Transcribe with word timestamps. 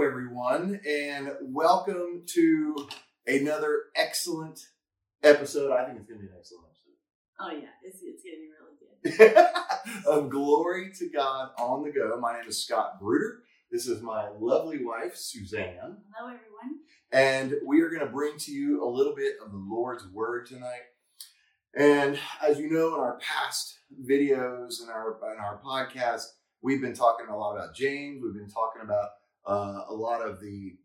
Hello, 0.00 0.08
everyone, 0.08 0.80
and 0.88 1.30
welcome 1.42 2.22
to 2.28 2.88
another 3.26 3.82
excellent 3.94 4.58
episode. 5.22 5.72
I 5.72 5.84
think 5.84 5.98
it's 5.98 6.08
going 6.08 6.22
to 6.22 6.26
be 6.26 6.32
an 6.32 6.38
excellent 6.38 6.64
Oh 7.38 7.50
yeah, 7.50 7.68
it's, 7.84 7.98
it's 8.02 8.22
gonna 8.24 9.12
be 9.12 9.20
really 9.20 9.28
good. 9.28 10.06
of 10.06 10.30
Glory 10.30 10.90
to 10.98 11.10
God 11.10 11.50
on 11.58 11.82
the 11.84 11.92
Go. 11.92 12.18
My 12.18 12.32
name 12.32 12.48
is 12.48 12.64
Scott 12.64 12.98
Bruder. 12.98 13.40
This 13.70 13.86
is 13.88 14.00
my 14.00 14.30
lovely 14.40 14.82
wife, 14.82 15.16
Suzanne, 15.16 15.98
Hello 16.16 16.32
everyone. 16.32 16.78
and 17.12 17.56
we 17.66 17.82
are 17.82 17.90
going 17.90 18.00
to 18.00 18.10
bring 18.10 18.38
to 18.38 18.52
you 18.52 18.82
a 18.82 18.88
little 18.88 19.14
bit 19.14 19.34
of 19.44 19.52
the 19.52 19.58
Lord's 19.58 20.06
Word 20.08 20.46
tonight. 20.46 20.80
And 21.76 22.18
as 22.42 22.58
you 22.58 22.70
know, 22.70 22.94
in 22.94 23.00
our 23.00 23.18
past 23.18 23.80
videos 24.02 24.80
and 24.80 24.88
our 24.88 25.18
in 25.30 25.38
our 25.38 25.60
podcast, 25.62 26.22
we've 26.62 26.80
been 26.80 26.94
talking 26.94 27.26
a 27.28 27.36
lot 27.36 27.54
about 27.54 27.74
James. 27.74 28.22
We've 28.24 28.32
been 28.32 28.48
talking 28.48 28.80
about 28.82 29.10
uh, 29.46 29.84
a 29.88 29.94
lot 29.94 30.22
of 30.22 30.40
the 30.40 30.76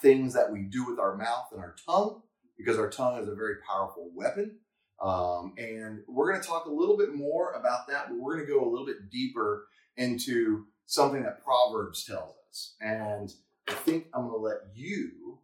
things 0.00 0.34
that 0.34 0.52
we 0.52 0.62
do 0.62 0.86
with 0.86 0.98
our 0.98 1.16
mouth 1.16 1.48
and 1.52 1.60
our 1.60 1.74
tongue, 1.86 2.22
because 2.56 2.78
our 2.78 2.90
tongue 2.90 3.20
is 3.20 3.28
a 3.28 3.34
very 3.34 3.56
powerful 3.68 4.10
weapon. 4.14 4.58
Um, 5.00 5.54
and 5.58 6.02
we're 6.06 6.30
going 6.30 6.40
to 6.40 6.46
talk 6.46 6.66
a 6.66 6.70
little 6.70 6.96
bit 6.96 7.14
more 7.14 7.52
about 7.52 7.88
that, 7.88 8.08
but 8.08 8.18
we're 8.18 8.36
going 8.36 8.46
to 8.46 8.52
go 8.52 8.64
a 8.64 8.70
little 8.70 8.86
bit 8.86 9.10
deeper 9.10 9.66
into 9.96 10.66
something 10.86 11.22
that 11.24 11.44
Proverbs 11.44 12.04
tells 12.04 12.34
us. 12.48 12.74
And 12.80 13.32
I 13.68 13.72
think 13.72 14.06
I'm 14.14 14.28
going 14.28 14.34
to 14.34 14.44
let 14.44 14.58
you 14.74 15.38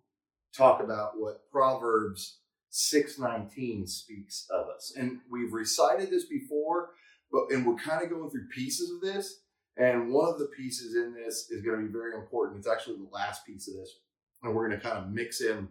talk 0.56 0.80
about 0.82 1.18
what 1.18 1.50
Proverbs 1.50 2.38
6:19 2.70 3.88
speaks 3.88 4.46
of 4.50 4.66
us. 4.68 4.92
And 4.96 5.20
we've 5.30 5.52
recited 5.52 6.10
this 6.10 6.26
before, 6.26 6.90
but 7.32 7.50
and 7.50 7.66
we're 7.66 7.76
kind 7.76 8.02
of 8.02 8.10
going 8.10 8.30
through 8.30 8.48
pieces 8.48 8.90
of 8.90 9.00
this. 9.00 9.40
And 9.78 10.12
one 10.12 10.28
of 10.28 10.38
the 10.38 10.50
pieces 10.56 10.96
in 10.96 11.14
this 11.14 11.48
is 11.50 11.62
going 11.62 11.80
to 11.80 11.86
be 11.86 11.92
very 11.92 12.14
important. 12.14 12.58
It's 12.58 12.68
actually 12.68 12.96
the 12.96 13.08
last 13.12 13.46
piece 13.46 13.68
of 13.68 13.74
this, 13.74 13.98
and 14.42 14.54
we're 14.54 14.68
going 14.68 14.80
to 14.80 14.84
kind 14.84 14.98
of 14.98 15.10
mix 15.10 15.40
in 15.40 15.68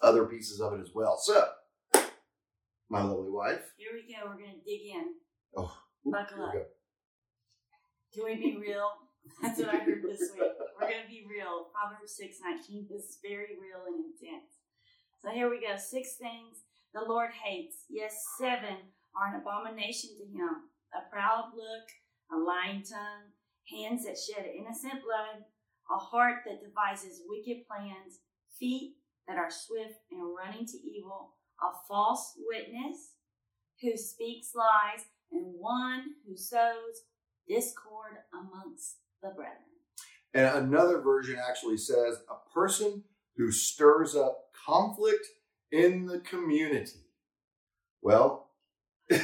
other 0.00 0.24
pieces 0.24 0.60
of 0.60 0.72
it 0.72 0.80
as 0.80 0.90
well. 0.94 1.18
So, 1.18 1.44
my 2.88 3.02
lovely 3.02 3.30
wife. 3.30 3.74
Here 3.76 3.90
we 3.92 4.06
go. 4.06 4.28
We're 4.28 4.38
gonna 4.38 4.62
dig 4.64 4.94
in. 4.94 5.18
Oh, 5.56 5.72
Oop, 6.06 6.12
Buckle 6.12 6.44
up. 6.44 6.54
Can 8.14 8.24
we 8.24 8.36
be 8.36 8.56
real? 8.60 8.86
That's 9.42 9.58
what 9.58 9.74
I 9.74 9.78
heard 9.78 10.02
this 10.02 10.30
week. 10.32 10.46
We're 10.80 10.88
gonna 10.88 11.08
be 11.08 11.26
real. 11.28 11.72
Proverbs 11.72 12.14
six 12.14 12.38
nineteen 12.44 12.86
is 12.94 13.18
very 13.22 13.56
real 13.58 13.82
and 13.86 14.04
intense. 14.04 14.62
So 15.22 15.30
here 15.30 15.50
we 15.50 15.60
go. 15.60 15.76
Six 15.76 16.16
things 16.16 16.62
the 16.94 17.02
Lord 17.02 17.30
hates. 17.34 17.84
Yes, 17.90 18.14
seven 18.38 18.94
are 19.18 19.34
an 19.34 19.40
abomination 19.40 20.10
to 20.18 20.26
him. 20.30 20.70
A 20.94 21.10
proud 21.10 21.50
look, 21.56 21.86
a 22.30 22.38
lying 22.38 22.84
tongue, 22.86 23.33
hands 23.70 24.04
that 24.04 24.18
shed 24.18 24.46
innocent 24.46 25.02
blood, 25.02 25.44
a 25.90 25.98
heart 25.98 26.42
that 26.46 26.62
devises 26.62 27.22
wicked 27.26 27.66
plans, 27.66 28.20
feet 28.58 28.96
that 29.26 29.36
are 29.36 29.50
swift 29.50 30.00
and 30.10 30.20
running 30.36 30.66
to 30.66 30.78
evil, 30.78 31.34
a 31.60 31.70
false 31.88 32.34
witness 32.48 33.14
who 33.80 33.96
speaks 33.96 34.54
lies, 34.54 35.06
and 35.32 35.54
one 35.58 36.04
who 36.26 36.36
sows 36.36 37.04
discord 37.48 38.18
amongst 38.32 38.96
the 39.22 39.30
brethren. 39.30 39.58
And 40.32 40.66
another 40.66 41.00
version 41.00 41.38
actually 41.48 41.76
says 41.76 42.18
a 42.28 42.52
person 42.52 43.04
who 43.36 43.50
stirs 43.50 44.14
up 44.14 44.46
conflict 44.66 45.26
in 45.70 46.06
the 46.06 46.20
community. 46.20 47.00
Well, 48.02 48.50
you 49.10 49.20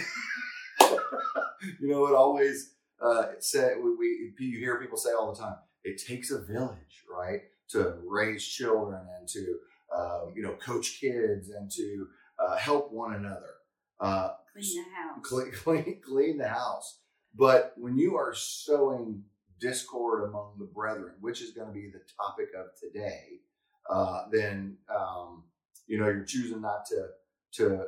know, 1.81 2.07
it 2.07 2.15
always 2.15 2.75
uh, 3.01 3.27
say 3.39 3.75
we, 3.83 3.91
we 3.97 4.35
you 4.47 4.59
hear 4.59 4.81
people 4.81 4.99
say 4.99 5.11
all 5.13 5.33
the 5.33 5.41
time. 5.41 5.57
It 5.85 6.03
takes 6.07 6.31
a 6.31 6.41
village, 6.41 7.05
right, 7.11 7.41
to 7.71 7.97
raise 8.07 8.47
children 8.47 9.01
and 9.19 9.29
to 9.29 9.59
um, 9.97 10.33
you 10.37 10.43
know 10.43 10.55
coach 10.55 10.99
kids 11.01 11.51
and 11.51 11.71
to 11.73 12.07
uh, 12.39 12.57
help 12.57 12.93
one 12.93 13.15
another. 13.15 13.55
Uh, 14.01 14.31
Clean 14.53 14.85
the 14.85 14.97
house. 14.97 15.19
clean, 15.23 15.53
clean, 15.85 16.01
clean 16.05 16.39
the 16.39 16.49
house. 16.49 16.99
But 17.35 17.75
when 17.77 17.97
you 17.97 18.17
are 18.17 18.35
sowing 18.35 19.23
discord 19.61 20.29
among 20.29 20.55
the 20.59 20.65
brethren, 20.65 21.13
which 21.21 21.41
is 21.43 21.53
going 21.53 21.69
to 21.69 21.73
be 21.75 21.89
the 21.91 22.01
topic 22.19 22.49
of 22.59 22.67
today, 22.81 23.41
uh, 23.89 24.25
then 24.33 24.77
um, 24.95 25.45
you 25.87 25.99
know 25.99 26.07
you're 26.09 26.25
choosing 26.25 26.61
not 26.61 26.85
to 26.87 27.07
to 27.53 27.85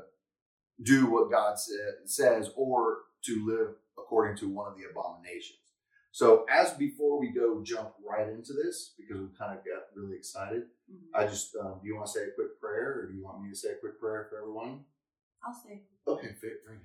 do 0.82 1.06
what 1.06 1.30
God 1.30 1.58
sa- 1.58 1.72
says 2.06 2.50
or 2.56 2.98
to 3.24 3.46
live 3.46 3.74
according 4.02 4.36
to 4.38 4.48
one 4.48 4.70
of 4.70 4.76
the 4.76 4.84
abominations. 4.90 5.58
So, 6.10 6.44
as 6.50 6.74
before 6.74 7.18
we 7.18 7.30
go 7.30 7.62
jump 7.62 7.94
right 8.04 8.28
into 8.28 8.52
this, 8.52 8.92
because 8.98 9.18
we 9.20 9.28
kind 9.38 9.56
of 9.58 9.64
got 9.64 9.88
really 9.94 10.16
excited, 10.16 10.64
Mhm. 10.90 11.08
I 11.14 11.26
just 11.26 11.56
um, 11.56 11.80
do 11.80 11.88
you 11.88 11.94
want 11.96 12.06
to 12.08 12.12
say 12.12 12.24
a 12.28 12.32
quick 12.32 12.60
prayer, 12.60 12.98
or 13.00 13.06
do 13.06 13.14
you 13.14 13.22
want 13.24 13.42
me 13.42 13.48
to 13.48 13.56
say 13.56 13.70
a 13.72 13.76
quick 13.76 13.98
prayer 13.98 14.26
for 14.28 14.38
everyone? 14.38 14.84
I'll 15.42 15.54
say. 15.54 15.82
Okay, 16.06 16.36
good. 16.40 16.80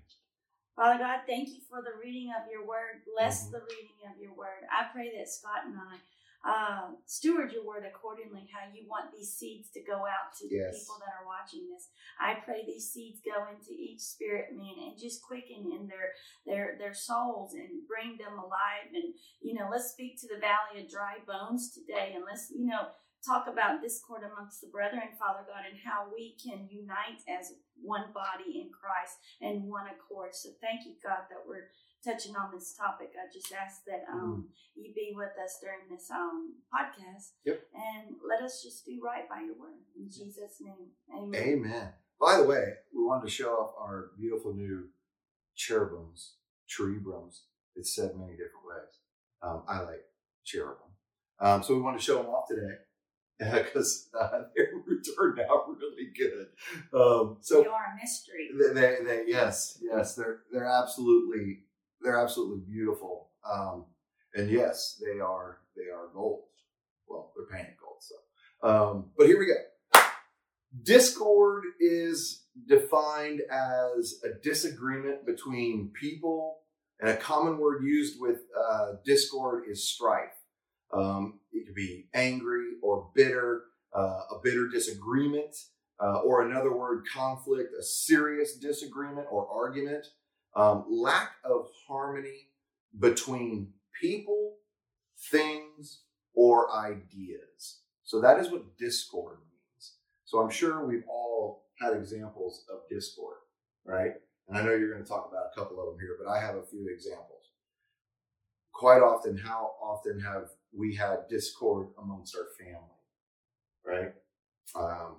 Father 0.75 1.00
God, 1.00 1.22
thank 1.28 1.50
you 1.50 1.59
for 1.67 1.81
the 1.81 1.97
reading 2.00 2.31
of 2.31 2.50
your 2.51 2.66
word. 2.66 3.01
Bless 3.05 3.47
Mhm. 3.47 3.51
the 3.51 3.61
reading 3.61 3.99
of 4.09 4.22
your 4.22 4.34
word. 4.34 4.63
I 4.72 4.89
pray 4.94 5.17
that 5.17 5.28
Scott 5.28 5.66
and 5.66 5.75
I 5.78 5.99
uh, 6.46 6.94
steward 7.06 7.52
your 7.52 7.66
word 7.66 7.84
accordingly, 7.86 8.48
how 8.53 8.70
you 8.74 8.88
want 8.88 9.12
these 9.12 9.34
seeds 9.34 9.70
to 9.72 9.81
go 9.84 10.06
out 10.06 10.34
to 10.40 10.48
the 10.48 10.56
Yes. 10.56 10.80
people 10.80 10.98
that 11.00 11.14
are 11.20 11.25
watching 11.25 11.68
this. 11.72 11.90
I 12.20 12.36
pray 12.46 12.64
these 12.66 12.90
seeds 12.92 13.20
go 13.25 13.46
into 13.52 13.72
each 13.74 14.02
spirit 14.02 14.56
man 14.56 14.76
and 14.78 14.97
just 14.97 15.22
quicken 15.24 15.72
in 15.72 15.88
their 15.88 16.14
their 16.46 16.78
their 16.78 16.94
souls 16.94 17.53
and 17.53 17.88
bring 17.88 18.18
them 18.18 18.38
alive. 18.40 18.94
And 18.94 19.14
you 19.42 19.53
know, 19.56 19.68
let's 19.72 19.92
speak 19.92 20.20
to 20.22 20.28
the 20.28 20.40
valley 20.40 20.84
of 20.84 20.90
dry 20.90 21.18
bones 21.26 21.74
today, 21.74 22.14
and 22.16 22.24
let's 22.24 22.52
you 22.56 22.66
know 22.66 22.88
talk 23.26 23.47
about 23.47 23.81
discord 23.81 24.22
amongst 24.24 24.62
the 24.62 24.68
brethren, 24.68 25.09
Father 25.20 25.44
God, 25.47 25.66
and 25.68 25.78
how 25.84 26.08
we 26.14 26.38
can 26.40 26.70
unite 26.70 27.20
as 27.28 27.52
one 27.81 28.14
body 28.14 28.62
in 28.62 28.70
Christ 28.72 29.18
and 29.42 29.68
one 29.68 29.88
accord. 29.90 30.34
So 30.34 30.50
thank 30.62 30.86
you, 30.86 30.94
God, 31.03 31.26
that 31.30 31.44
we're 31.46 31.68
touching 32.03 32.35
on 32.35 32.52
this 32.53 32.74
topic. 32.74 33.12
I 33.16 33.31
just 33.34 33.52
ask 33.53 33.84
that 33.85 34.06
um, 34.12 34.50
you 34.75 34.94
be 34.94 35.13
with 35.16 35.34
us 35.44 35.59
during 35.62 35.90
this 35.90 36.09
um, 36.12 36.56
podcast. 36.74 37.31
Yep. 37.46 37.62
And 37.74 38.16
let 38.28 38.41
us 38.44 38.62
just 38.63 38.85
do 38.85 39.00
right 39.03 39.28
by 39.30 39.41
your 39.41 39.56
word. 39.59 39.81
In 39.96 40.09
Jesus' 40.09 40.62
name, 40.62 40.91
amen. 41.16 41.41
Amen. 41.41 41.90
By 42.19 42.38
the 42.38 42.44
way, 42.44 42.74
we 42.94 43.03
wanted 43.03 43.25
to 43.25 43.31
show 43.31 43.52
off 43.52 43.74
our 43.80 44.12
beautiful 44.18 44.53
new 44.53 44.90
cherubims, 45.56 46.34
cherubims. 46.68 47.44
It's 47.75 47.96
said 47.96 48.12
many 48.16 48.31
different 48.31 48.66
ways. 48.66 48.94
Um, 49.41 49.64
I 49.68 49.81
like 49.81 50.03
cherubim. 50.44 50.88
Um, 51.40 51.62
so 51.62 51.75
we 51.75 51.81
wanted 51.81 52.00
to 52.00 52.03
show 52.03 52.18
them 52.18 52.28
off 52.28 52.47
today 52.47 52.78
because 53.64 54.09
uh, 54.19 54.40
they 54.56 54.64
turned 54.64 55.40
out 55.40 55.68
really 55.68 56.09
good. 56.18 56.47
Um, 57.00 57.38
so 57.41 57.62
they 57.62 57.68
are 57.68 57.94
a 57.94 58.02
mystery. 58.02 58.50
they, 58.58 58.74
they, 58.74 58.97
they, 59.06 59.24
yes, 59.28 59.78
yes, 59.81 60.16
they're 60.16 60.40
they're 60.52 60.66
absolutely 60.66 61.59
they're 62.02 62.19
absolutely 62.19 62.63
beautiful. 62.69 63.30
Um, 63.50 63.85
and 64.35 64.50
yes, 64.50 65.02
they 65.03 65.19
are 65.19 65.59
they 65.75 65.91
are 65.91 66.09
gold. 66.13 66.44
Well, 67.08 67.31
they're 67.35 67.46
painted 67.46 67.75
gold. 67.80 67.97
So, 68.00 68.68
um, 68.68 69.12
but 69.18 69.28
here 69.28 69.40
we 69.40 69.46
go. 69.46 70.02
Discord 70.84 71.63
is 71.80 72.44
defined 72.68 73.41
as 73.50 74.16
a 74.24 74.30
disagreement 74.44 75.25
between 75.25 75.91
people, 76.00 76.58
and 77.00 77.09
a 77.09 77.18
common 77.18 77.58
word 77.58 77.84
used 77.84 78.19
with 78.19 78.40
uh, 78.58 78.94
discord 79.06 79.64
is 79.69 79.90
strife. 79.90 80.34
Um, 80.94 81.40
it 81.52 81.66
could 81.66 81.75
be 81.75 82.08
angry 82.14 82.66
or 82.81 83.09
bitter, 83.16 83.64
uh, 83.96 84.22
a 84.31 84.40
bitter 84.44 84.68
disagreement, 84.68 85.56
uh, 86.00 86.19
or 86.19 86.41
another 86.41 86.75
word, 86.75 87.06
conflict, 87.12 87.73
a 87.78 87.84
serious 87.84 88.58
disagreement 88.58 89.28
or 89.32 89.47
argument, 89.49 90.05
um, 90.58 90.86
lack 90.90 91.34
of 91.46 91.68
harmony 91.88 92.50
between 93.00 93.74
people, 94.02 94.56
things, 95.32 96.02
or 96.34 96.76
ideas. 96.76 97.82
So 98.04 98.20
that 98.22 98.40
is 98.40 98.52
what 98.52 98.78
discord 98.78 99.38
means. 99.52 99.94
So 100.26 100.40
I'm 100.40 100.50
sure 100.50 100.86
we've 100.86 101.08
all 101.08 101.66
had 101.80 101.94
examples 101.94 102.66
of 102.74 102.80
discord, 102.90 103.38
right? 103.86 104.14
And 104.48 104.58
I 104.58 104.64
know 104.64 104.74
you're 104.74 104.92
going 104.92 105.04
to 105.04 105.08
talk 105.08 105.30
about 105.30 105.52
a 105.52 105.59
couple 105.59 105.80
of 105.80 105.88
them 105.88 106.00
here, 106.00 106.18
but 106.22 106.30
I 106.30 106.40
have 106.40 106.56
a 106.56 106.64
few 106.64 106.88
examples. 106.92 107.52
Quite 108.74 109.02
often, 109.02 109.38
how 109.38 109.74
often 109.82 110.20
have 110.20 110.50
we 110.76 110.96
had 110.96 111.28
discord 111.30 111.90
amongst 112.02 112.36
our 112.36 112.48
family, 112.58 112.82
right? 113.86 114.14
Um, 114.76 115.18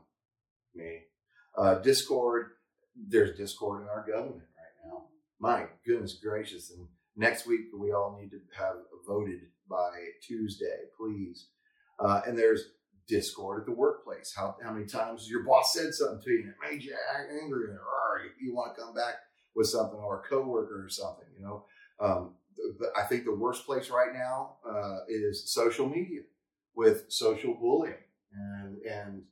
me. 0.75 1.03
Uh, 1.57 1.77
discord, 1.77 2.51
there's 2.97 3.37
discord 3.37 3.83
in 3.83 3.89
our 3.89 4.05
government 4.07 4.43
right 4.57 4.91
now. 4.91 5.05
My 5.41 5.67
goodness 5.87 6.19
gracious. 6.23 6.71
And 6.71 6.89
next 7.17 7.47
week, 7.47 7.67
we 7.77 7.93
all 7.93 8.19
need 8.21 8.31
to 8.31 8.41
have 8.57 8.77
voted 9.07 9.41
by 9.69 9.91
Tuesday, 10.27 10.87
please. 10.99 11.49
Uh, 11.99 12.23
and 12.27 12.39
there's 12.39 12.71
discord 13.07 13.61
at 13.61 13.67
the 13.67 13.73
workplace. 13.73 14.33
How, 14.37 14.57
how 14.63 14.73
many 14.73 14.87
times 14.87 15.29
your 15.29 15.43
boss 15.45 15.73
said 15.73 15.95
something 15.95 16.21
to 16.23 16.31
you 16.31 16.41
and 16.41 16.49
it 16.51 16.71
made 16.71 16.83
you 16.83 16.95
angry 17.31 17.71
and 17.71 17.79
you 18.41 18.55
want 18.55 18.75
to 18.75 18.81
come 18.81 18.95
back 18.95 19.15
with 19.55 19.67
something 19.67 19.99
or 19.99 20.21
a 20.21 20.29
coworker 20.29 20.85
or 20.85 20.89
something, 20.89 21.27
you 21.37 21.45
know? 21.45 21.65
Um, 22.01 22.35
I 22.97 23.05
think 23.05 23.25
the 23.25 23.35
worst 23.35 23.67
place 23.67 23.91
right 23.91 24.13
now 24.13 24.57
uh, 24.69 24.99
is 25.09 25.51
social 25.51 25.89
media 25.89 26.21
with 26.75 27.05
social 27.09 27.55
bullying 27.55 27.95
and 28.33 28.79
and 28.83 29.23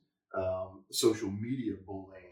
social 0.91 1.29
media 1.29 1.73
bullying, 1.85 2.23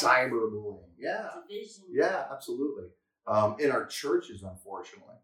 cyber 0.00 0.50
bullying. 0.50 0.90
Yeah, 0.98 1.28
Division. 1.48 1.84
yeah, 1.90 2.26
absolutely. 2.30 2.86
Um, 3.26 3.56
in 3.58 3.70
our 3.70 3.86
churches, 3.86 4.42
unfortunately, 4.42 5.16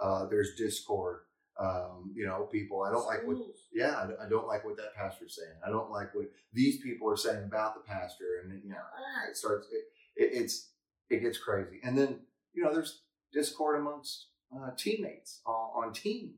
uh, 0.00 0.26
there's 0.26 0.54
discord. 0.56 1.20
Um, 1.58 2.12
you 2.14 2.26
know, 2.26 2.48
people. 2.52 2.82
I 2.82 2.90
don't 2.90 3.06
like 3.06 3.26
what. 3.26 3.38
Yeah, 3.72 4.08
I, 4.20 4.28
don't 4.28 4.46
like 4.46 4.62
what 4.64 4.76
that 4.76 4.94
pastor's 4.94 5.36
saying. 5.36 5.56
I 5.66 5.70
don't 5.70 5.90
like 5.90 6.14
what 6.14 6.26
these 6.52 6.82
people 6.82 7.10
are 7.10 7.16
saying 7.16 7.44
about 7.44 7.74
the 7.74 7.80
pastor, 7.80 8.42
and 8.44 8.62
you 8.62 8.70
know, 8.70 8.76
ah, 8.76 9.30
it 9.30 9.38
starts. 9.38 9.66
It, 9.72 10.22
it, 10.22 10.42
it's 10.42 10.68
it 11.08 11.22
gets 11.22 11.38
crazy, 11.38 11.80
and 11.82 11.96
then 11.96 12.20
you 12.52 12.62
know, 12.62 12.74
there's 12.74 13.00
discord 13.32 13.80
amongst 13.80 14.26
uh, 14.54 14.70
teammates 14.76 15.40
on, 15.46 15.84
on 15.84 15.92
teams. 15.92 16.34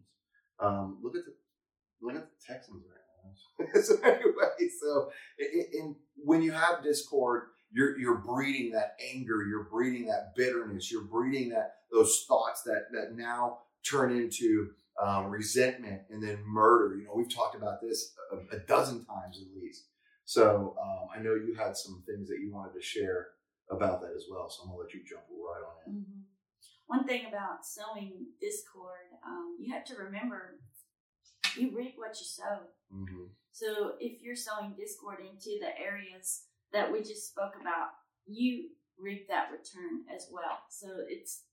Um, 0.61 0.99
look 1.03 1.17
at 1.17 1.25
the 1.25 1.35
look 2.01 2.15
at 2.15 2.23
the 2.23 2.47
Texans 2.47 2.85
right. 2.89 2.98
so 3.83 3.97
anyway, 4.03 4.71
so 4.81 5.11
and 5.81 5.97
when 6.17 6.43
you 6.43 6.53
have 6.53 6.83
discord, 6.83 7.45
you're 7.71 7.99
you're 7.99 8.19
breeding 8.19 8.73
that 8.73 8.97
anger, 9.15 9.45
you're 9.49 9.69
breeding 9.71 10.07
that 10.07 10.33
bitterness, 10.37 10.91
you're 10.91 11.05
breeding 11.05 11.51
that 11.51 11.75
those 11.93 12.25
thoughts 12.29 12.63
that 12.63 12.87
that 12.93 13.17
now 13.17 13.59
turn 13.89 14.11
into 14.17 14.71
um, 15.03 15.27
resentment 15.27 16.03
and 16.11 16.23
then 16.23 16.39
murder. 16.47 16.97
You 16.97 17.05
know, 17.05 17.13
we've 17.15 17.33
talked 17.33 17.57
about 17.57 17.81
this 17.81 18.15
a, 18.33 18.57
a 18.57 18.61
dozen 18.61 19.05
times 19.05 19.41
at 19.41 19.63
least. 19.63 19.87
So 20.25 20.77
um, 20.83 21.09
I 21.15 21.23
know 21.23 21.35
you 21.35 21.55
had 21.55 21.77
some 21.77 22.03
things 22.07 22.29
that 22.29 22.39
you 22.41 22.53
wanted 22.53 22.75
to 22.75 22.83
share 22.83 23.29
about 23.71 24.01
that 24.03 24.13
as 24.17 24.25
well. 24.31 24.51
So 24.51 24.63
I'm 24.63 24.69
gonna 24.71 24.81
let 24.81 24.95
you 24.95 25.01
jump 25.09 25.23
right 25.31 25.63
on 25.65 25.93
in. 25.95 26.01
Mhm. 26.01 26.23
One 26.87 27.07
thing 27.07 27.27
about 27.29 27.67
sowing 27.67 28.33
discord, 28.41 29.13
um, 29.25 29.57
you 29.61 29.73
have 29.75 29.85
to 29.87 29.95
remember 29.97 30.59
you 31.59 31.77
reap 31.77 31.95
what 31.97 32.17
you 32.19 32.27
sow. 32.27 32.61
Mm-hmm. 32.95 33.25
So 33.53 33.93
if 34.01 34.23
you're 34.23 34.37
sowing 34.37 34.75
discord 34.77 35.19
into 35.21 35.59
the 35.61 35.71
areas 35.79 36.45
that 36.73 36.93
we 36.93 37.01
just 37.01 37.29
spoke 37.29 37.55
about, 37.61 37.89
you 38.27 38.69
reap 38.99 39.29
that 39.29 39.51
return 39.51 40.05
as 40.15 40.29
well. 40.31 40.59
So 40.71 40.89
it's 41.09 41.45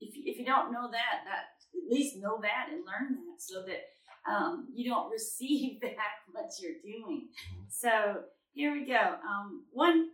if 0.00 0.16
you, 0.16 0.22
if 0.26 0.38
you 0.38 0.44
don't 0.44 0.72
know 0.72 0.90
that, 0.90 1.24
that 1.24 1.44
at 1.76 1.90
least 1.90 2.16
know 2.16 2.40
that 2.42 2.68
and 2.70 2.84
learn 2.84 3.16
that, 3.16 3.40
so 3.40 3.62
that 3.66 4.30
um, 4.30 4.68
you 4.74 4.90
don't 4.90 5.10
receive 5.12 5.80
back 5.80 6.24
what 6.32 6.50
you're 6.60 6.80
doing. 6.82 7.28
So 7.68 8.22
here 8.52 8.72
we 8.72 8.86
go. 8.86 9.16
Um, 9.28 9.64
one 9.72 10.08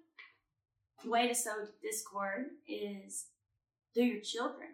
way 1.05 1.29
to 1.29 1.35
sow 1.35 1.67
discord 1.83 2.47
is 2.69 3.27
through 3.95 4.05
your 4.05 4.23
children, 4.23 4.69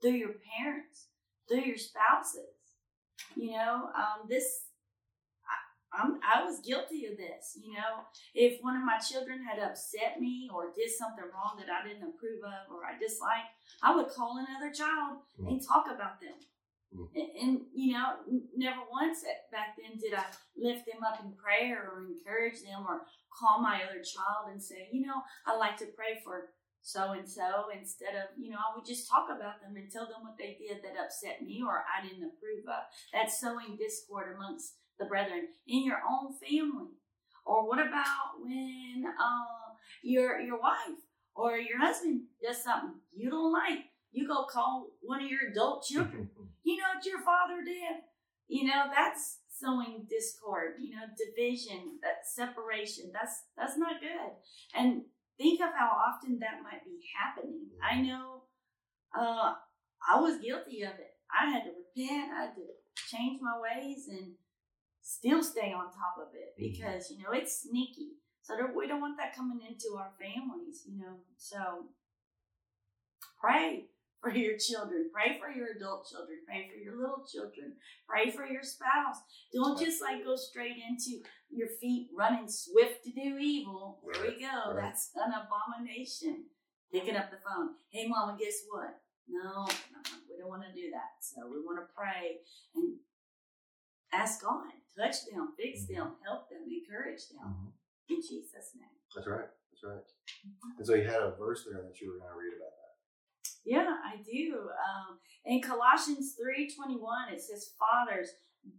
through 0.00 0.12
your 0.12 0.34
parents, 0.58 1.08
through 1.48 1.62
your 1.62 1.78
spouses. 1.78 2.61
You 3.36 3.52
know, 3.52 3.90
um, 3.94 4.28
this 4.28 4.66
I, 5.46 6.02
I'm 6.02 6.20
I 6.22 6.44
was 6.44 6.60
guilty 6.60 7.06
of 7.06 7.16
this. 7.16 7.58
You 7.60 7.74
know, 7.74 8.04
if 8.34 8.62
one 8.62 8.76
of 8.76 8.84
my 8.84 8.98
children 8.98 9.44
had 9.44 9.58
upset 9.58 10.20
me 10.20 10.50
or 10.52 10.72
did 10.74 10.90
something 10.90 11.24
wrong 11.32 11.56
that 11.58 11.72
I 11.72 11.86
didn't 11.86 12.08
approve 12.08 12.44
of 12.44 12.72
or 12.72 12.84
I 12.84 12.98
disliked, 12.98 13.52
I 13.82 13.94
would 13.94 14.08
call 14.08 14.38
another 14.38 14.72
child 14.72 15.18
and 15.38 15.60
talk 15.60 15.86
about 15.86 16.20
them. 16.20 16.36
Mm. 16.96 17.08
And, 17.14 17.30
and 17.40 17.60
you 17.74 17.94
know, 17.94 18.16
never 18.56 18.80
once 18.90 19.24
back 19.50 19.76
then 19.76 19.98
did 19.98 20.14
I 20.14 20.24
lift 20.56 20.86
them 20.86 21.02
up 21.04 21.20
in 21.24 21.32
prayer 21.32 21.90
or 21.90 22.04
encourage 22.04 22.62
them 22.62 22.84
or 22.86 23.02
call 23.32 23.62
my 23.62 23.80
other 23.82 24.02
child 24.04 24.52
and 24.52 24.62
say, 24.62 24.88
you 24.92 25.06
know, 25.06 25.22
I 25.46 25.56
like 25.56 25.76
to 25.78 25.86
pray 25.86 26.20
for 26.22 26.50
so 26.82 27.12
and 27.12 27.28
so 27.28 27.70
instead 27.78 28.14
of, 28.18 28.34
you 28.36 28.50
know, 28.50 28.58
I 28.58 28.76
would 28.76 28.84
just 28.84 29.08
talk 29.08 29.28
about 29.30 29.62
them 29.62 29.76
and 29.76 29.90
tell 29.90 30.06
them 30.06 30.22
what 30.22 30.36
they 30.36 30.58
did 30.58 30.82
that 30.82 30.98
upset 30.98 31.40
me 31.40 31.62
or 31.64 31.84
I 31.86 32.02
didn't 32.02 32.26
approve 32.26 32.66
of. 32.66 32.90
That's 33.12 33.40
sowing 33.40 33.78
discord 33.78 34.34
amongst 34.34 34.74
the 34.98 35.06
brethren 35.06 35.48
in 35.66 35.84
your 35.84 36.02
own 36.02 36.34
family. 36.34 36.90
Or 37.46 37.66
what 37.68 37.78
about 37.78 38.42
when 38.42 39.04
uh, 39.06 39.74
your 40.02 40.40
your 40.40 40.60
wife 40.60 40.98
or 41.34 41.56
your 41.56 41.78
husband 41.78 42.22
does 42.42 42.62
something 42.62 43.00
you 43.14 43.30
don't 43.30 43.52
like? 43.52 43.86
You 44.12 44.28
go 44.28 44.44
call 44.44 44.88
one 45.00 45.22
of 45.22 45.30
your 45.30 45.50
adult 45.50 45.84
children. 45.84 46.30
You 46.64 46.76
know 46.76 46.94
what 46.94 47.04
your 47.04 47.18
father 47.18 47.58
did? 47.64 48.06
You 48.46 48.68
know 48.68 48.84
that's 48.94 49.40
sowing 49.50 50.06
discord. 50.08 50.74
You 50.78 50.94
know 50.94 51.02
division, 51.18 51.98
that 52.02 52.22
separation. 52.24 53.10
That's 53.12 53.42
that's 53.56 53.76
not 53.76 54.00
good. 54.00 54.30
And 54.72 55.02
think 55.38 55.60
of 55.60 55.70
how 55.76 55.90
often 55.90 56.38
that 56.40 56.62
might 56.62 56.84
be 56.84 57.00
happening. 57.18 57.66
I 57.82 58.00
know 58.00 58.42
uh, 59.16 59.54
I 60.08 60.20
was 60.20 60.38
guilty 60.40 60.82
of 60.82 60.92
it. 60.94 61.14
I 61.30 61.50
had 61.50 61.64
to 61.64 61.70
repent. 61.70 62.32
I 62.32 62.42
had 62.46 62.54
to 62.56 62.66
change 63.08 63.40
my 63.42 63.58
ways 63.60 64.08
and 64.08 64.32
still 65.02 65.42
stay 65.42 65.72
on 65.72 65.86
top 65.86 66.16
of 66.20 66.34
it 66.34 66.54
Mhm. 66.58 66.72
because 66.72 67.10
you 67.10 67.18
know 67.22 67.32
it's 67.32 67.62
sneaky. 67.62 68.16
So 68.42 68.54
we 68.74 68.86
don't 68.86 69.00
want 69.00 69.16
that 69.18 69.34
coming 69.36 69.60
into 69.66 69.96
our 69.96 70.12
families. 70.20 70.84
You 70.86 70.98
know, 70.98 71.20
so 71.36 71.88
pray 73.40 73.86
for 74.20 74.30
your 74.34 74.56
children. 74.58 75.10
Pray 75.12 75.38
for 75.38 75.50
your 75.50 75.68
adult 75.76 76.08
children. 76.08 76.38
Pray 76.46 76.68
for 76.68 76.76
your 76.78 76.96
little 76.96 77.24
children. 77.30 77.74
Pray 78.08 78.30
for 78.30 78.46
your 78.46 78.62
spouse. 78.62 79.18
Don't 79.52 79.78
just 79.78 80.00
like 80.02 80.24
go 80.24 80.36
straight 80.36 80.76
into 80.76 81.22
your 81.52 81.68
feet 81.80 82.08
running 82.16 82.48
swift 82.48 83.04
to 83.04 83.10
do 83.10 83.38
evil. 83.38 84.00
There 84.12 84.22
we 84.22 84.40
go. 84.40 84.72
Right. 84.74 84.82
That's 84.88 85.10
an 85.16 85.32
abomination. 85.32 86.44
Picking 86.92 87.16
up 87.16 87.30
the 87.30 87.38
phone. 87.38 87.70
Hey, 87.90 88.06
mama, 88.06 88.36
guess 88.38 88.64
what? 88.70 89.00
No, 89.28 89.64
no, 89.64 90.00
we 90.28 90.36
don't 90.38 90.48
want 90.48 90.62
to 90.62 90.72
do 90.72 90.90
that. 90.90 91.16
So 91.20 91.46
we 91.48 91.56
want 91.64 91.78
to 91.80 91.88
pray 91.96 92.40
and 92.74 92.96
ask 94.12 94.42
God, 94.42 94.64
touch 94.98 95.24
them, 95.30 95.54
fix 95.56 95.86
them, 95.86 96.16
help 96.24 96.50
them, 96.50 96.68
encourage 96.68 97.28
them 97.30 97.40
Mhm. 97.48 97.72
in 98.10 98.16
Jesus' 98.20 98.74
name. 98.74 98.90
That's 99.14 99.26
right. 99.26 99.48
That's 99.70 99.84
right. 99.84 100.04
And 100.76 100.86
so 100.86 100.94
you 100.94 101.04
had 101.04 101.22
a 101.22 101.30
verse 101.36 101.64
there 101.64 101.80
that 101.82 101.98
you 102.00 102.12
were 102.12 102.18
going 102.18 102.30
to 102.30 102.36
read 102.38 102.54
about 102.56 102.72
that. 102.76 102.96
Yeah, 103.64 104.00
I 104.04 104.16
do. 104.22 104.68
Um, 104.68 105.20
in 105.46 105.62
Colossians 105.62 106.34
three 106.34 106.68
twenty 106.74 106.96
one, 106.96 107.32
it 107.32 107.40
says, 107.40 107.72
"Fathers, 107.78 108.34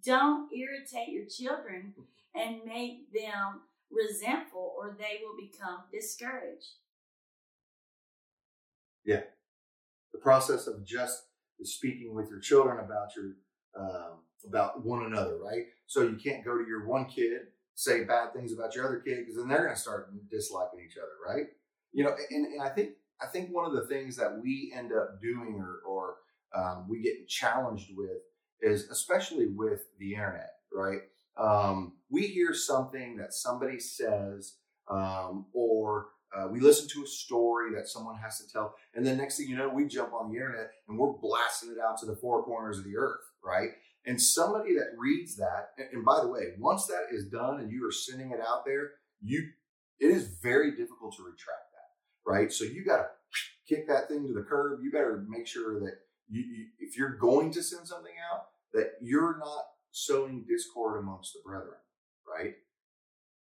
don't 0.05 0.49
irritate 0.53 1.09
your 1.09 1.25
children 1.25 1.93
and 2.35 2.61
make 2.65 3.11
them 3.13 3.61
resentful, 3.91 4.73
or 4.77 4.95
they 4.97 5.19
will 5.23 5.35
become 5.37 5.83
discouraged." 5.91 6.77
Yeah. 9.05 9.23
The 10.13 10.19
process 10.19 10.67
of 10.67 10.85
just 10.85 11.23
speaking 11.63 12.15
with 12.15 12.29
your 12.29 12.39
children 12.39 12.83
about 12.83 13.15
your 13.15 13.33
um, 13.75 14.19
about 14.45 14.85
one 14.85 15.05
another, 15.05 15.37
right? 15.37 15.65
So 15.87 16.03
you 16.03 16.15
can't 16.15 16.45
go 16.45 16.57
to 16.57 16.67
your 16.67 16.85
one 16.87 17.05
kid 17.05 17.47
say 17.75 18.03
bad 18.03 18.33
things 18.33 18.53
about 18.53 18.75
your 18.75 18.85
other 18.85 18.99
kid 18.99 19.19
because 19.19 19.35
then 19.35 19.47
they're 19.47 19.63
going 19.63 19.75
to 19.75 19.79
start 19.79 20.11
disliking 20.29 20.79
each 20.85 20.97
other, 20.97 21.35
right? 21.35 21.47
You 21.91 22.03
know, 22.03 22.15
and, 22.29 22.45
and 22.45 22.61
I 22.61 22.69
think 22.69 22.91
I 23.21 23.27
think 23.27 23.49
one 23.51 23.65
of 23.65 23.73
the 23.73 23.87
things 23.87 24.15
that 24.17 24.39
we 24.41 24.73
end 24.75 24.91
up 24.91 25.21
doing 25.21 25.55
or 25.59 25.79
or 25.87 26.15
um, 26.55 26.87
we 26.89 27.01
get 27.01 27.27
challenged 27.27 27.89
with 27.95 28.21
is 28.63 28.89
especially 28.89 29.47
with 29.47 29.81
the 29.99 30.13
internet, 30.13 30.53
right? 30.73 31.01
Um, 31.37 31.93
we 32.09 32.27
hear 32.27 32.53
something 32.53 33.17
that 33.17 33.33
somebody 33.33 33.79
says, 33.79 34.55
um, 34.89 35.47
or 35.53 36.07
uh, 36.35 36.47
we 36.47 36.59
listen 36.59 36.87
to 36.89 37.03
a 37.03 37.07
story 37.07 37.73
that 37.75 37.87
someone 37.87 38.17
has 38.17 38.39
to 38.39 38.51
tell, 38.51 38.75
and 38.95 39.05
then 39.05 39.17
next 39.17 39.37
thing 39.37 39.47
you 39.47 39.57
know, 39.57 39.69
we 39.69 39.85
jump 39.85 40.13
on 40.13 40.31
the 40.31 40.37
internet 40.37 40.71
and 40.87 40.97
we're 40.97 41.13
blasting 41.13 41.71
it 41.71 41.77
out 41.79 41.97
to 41.99 42.05
the 42.05 42.15
four 42.15 42.43
corners 42.43 42.77
of 42.79 42.85
the 42.85 42.97
earth, 42.97 43.21
right? 43.43 43.69
And 44.05 44.21
somebody 44.21 44.73
that 44.75 44.97
reads 44.97 45.37
that, 45.37 45.71
and, 45.77 45.87
and 45.93 46.05
by 46.05 46.21
the 46.21 46.27
way, 46.27 46.53
once 46.59 46.87
that 46.87 47.07
is 47.11 47.25
done 47.25 47.59
and 47.59 47.71
you 47.71 47.87
are 47.87 47.91
sending 47.91 48.31
it 48.31 48.39
out 48.39 48.65
there, 48.65 48.91
you 49.21 49.49
it 49.99 50.07
is 50.07 50.27
very 50.41 50.71
difficult 50.71 51.15
to 51.15 51.23
retract 51.23 51.71
that, 51.71 52.29
right? 52.29 52.51
So 52.51 52.65
you 52.65 52.83
got 52.83 52.97
to 52.97 53.05
kick 53.67 53.87
that 53.87 54.07
thing 54.07 54.27
to 54.27 54.33
the 54.33 54.41
curb. 54.41 54.79
You 54.83 54.91
better 54.91 55.23
make 55.27 55.47
sure 55.47 55.79
that 55.79 55.93
you, 56.29 56.41
you 56.41 56.65
if 56.79 56.97
you're 56.97 57.17
going 57.17 57.51
to 57.53 57.63
send 57.63 57.87
something 57.87 58.13
out, 58.31 58.47
that 58.73 58.93
you're 59.01 59.37
not 59.37 59.63
sowing 59.91 60.45
discord 60.47 60.99
amongst 60.99 61.33
the 61.33 61.39
brethren, 61.45 61.77
right? 62.27 62.55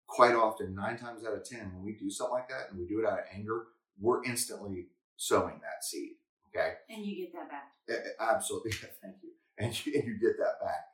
Quite 0.07 0.35
often, 0.35 0.75
nine 0.75 0.99
times 0.99 1.25
out 1.25 1.35
of 1.35 1.49
ten, 1.49 1.73
when 1.75 1.85
we 1.85 1.93
do 1.93 2.11
something 2.11 2.35
like 2.35 2.49
that 2.49 2.71
and 2.71 2.79
we 2.79 2.87
do 2.87 3.01
it 3.01 3.07
out 3.07 3.19
of 3.19 3.25
anger, 3.35 3.65
we're 3.99 4.23
instantly 4.25 4.89
sowing 5.17 5.61
that 5.63 5.83
seed. 5.83 6.13
Okay, 6.55 6.75
And 6.89 7.05
you 7.05 7.17
get 7.17 7.33
that 7.33 7.51
back. 7.51 8.05
Absolutely. 8.21 8.71
Thank 9.03 9.17
you. 9.23 9.31
And 9.59 9.87
you, 9.87 9.93
and 9.95 10.05
you 10.05 10.19
get 10.21 10.39
that 10.39 10.61
back. 10.65 10.85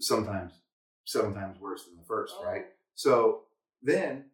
Sometimes, 0.00 0.52
seven 1.04 1.32
times 1.32 1.58
worse 1.58 1.84
than 1.84 1.96
the 1.96 2.04
first, 2.06 2.34
oh. 2.38 2.44
right? 2.44 2.64
So 2.94 3.44
then, 3.82 4.26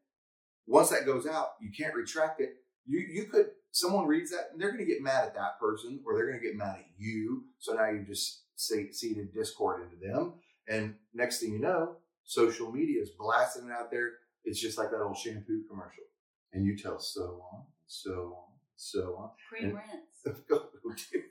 once 0.67 0.91
that 0.91 1.07
goes 1.07 1.27
out, 1.27 1.51
you 1.61 1.71
can't 1.77 1.95
retract 1.95 2.41
it. 2.41 2.57
You 2.87 3.01
you 3.01 3.25
could 3.25 3.51
someone 3.75 4.07
reads 4.07 4.31
that 4.31 4.51
and 4.53 4.61
they're 4.61 4.71
going 4.71 4.85
to 4.85 4.91
get 4.91 5.03
mad 5.03 5.25
at 5.25 5.35
that 5.35 5.59
person 5.61 6.01
or 6.07 6.15
they're 6.15 6.29
going 6.29 6.39
to 6.39 6.45
get 6.45 6.57
mad 6.57 6.77
at 6.79 6.87
you. 6.97 7.45
So 7.59 7.75
now 7.75 7.91
you 7.91 8.05
just 8.07 8.44
seeded 8.57 9.33
discord 9.35 9.83
into 9.83 9.97
them, 9.97 10.35
and 10.69 10.95
next 11.13 11.41
thing 11.41 11.53
you 11.53 11.59
know, 11.59 11.97
social 12.25 12.71
media 12.71 13.03
is 13.03 13.11
blasting 13.19 13.67
it 13.67 13.73
out 13.73 13.91
there. 13.91 14.13
It's 14.45 14.61
just 14.61 14.79
like 14.79 14.91
that 14.91 15.01
old 15.01 15.17
shampoo 15.17 15.63
commercial, 15.69 16.05
and 16.53 16.65
you 16.65 16.77
tell 16.77 16.99
so 16.99 17.43
on, 17.53 17.63
so 17.87 18.37
on, 18.39 18.53
so 18.77 19.17
on. 19.17 19.31
Pre 19.49 19.61
And- 19.61 19.75
rinse. 19.75 20.25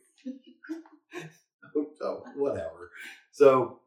Oh, 2.05 2.23
whatever. 2.35 2.91
So 3.31 3.79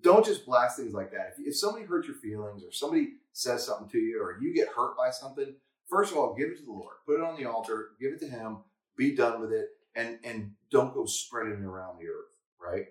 don't 0.00 0.24
just 0.24 0.46
blast 0.46 0.76
things 0.78 0.94
like 0.94 1.10
that. 1.10 1.34
If, 1.38 1.48
if 1.48 1.56
somebody 1.56 1.84
hurts 1.84 2.06
your 2.06 2.16
feelings 2.16 2.62
or 2.62 2.70
somebody 2.72 3.14
says 3.32 3.66
something 3.66 3.88
to 3.88 3.98
you 3.98 4.22
or 4.22 4.38
you 4.40 4.54
get 4.54 4.68
hurt 4.68 4.96
by 4.96 5.10
something, 5.10 5.54
first 5.90 6.12
of 6.12 6.18
all, 6.18 6.34
give 6.34 6.50
it 6.50 6.58
to 6.58 6.64
the 6.64 6.70
Lord. 6.72 6.94
Put 7.04 7.16
it 7.20 7.24
on 7.24 7.36
the 7.36 7.46
altar, 7.50 7.90
give 8.00 8.12
it 8.12 8.20
to 8.20 8.28
Him, 8.28 8.58
be 8.96 9.14
done 9.16 9.40
with 9.40 9.52
it, 9.52 9.70
and, 9.98 10.18
and 10.22 10.52
don't 10.70 10.94
go 10.94 11.04
spreading 11.04 11.64
around 11.64 11.98
the 11.98 12.06
earth, 12.06 12.30
right? 12.60 12.86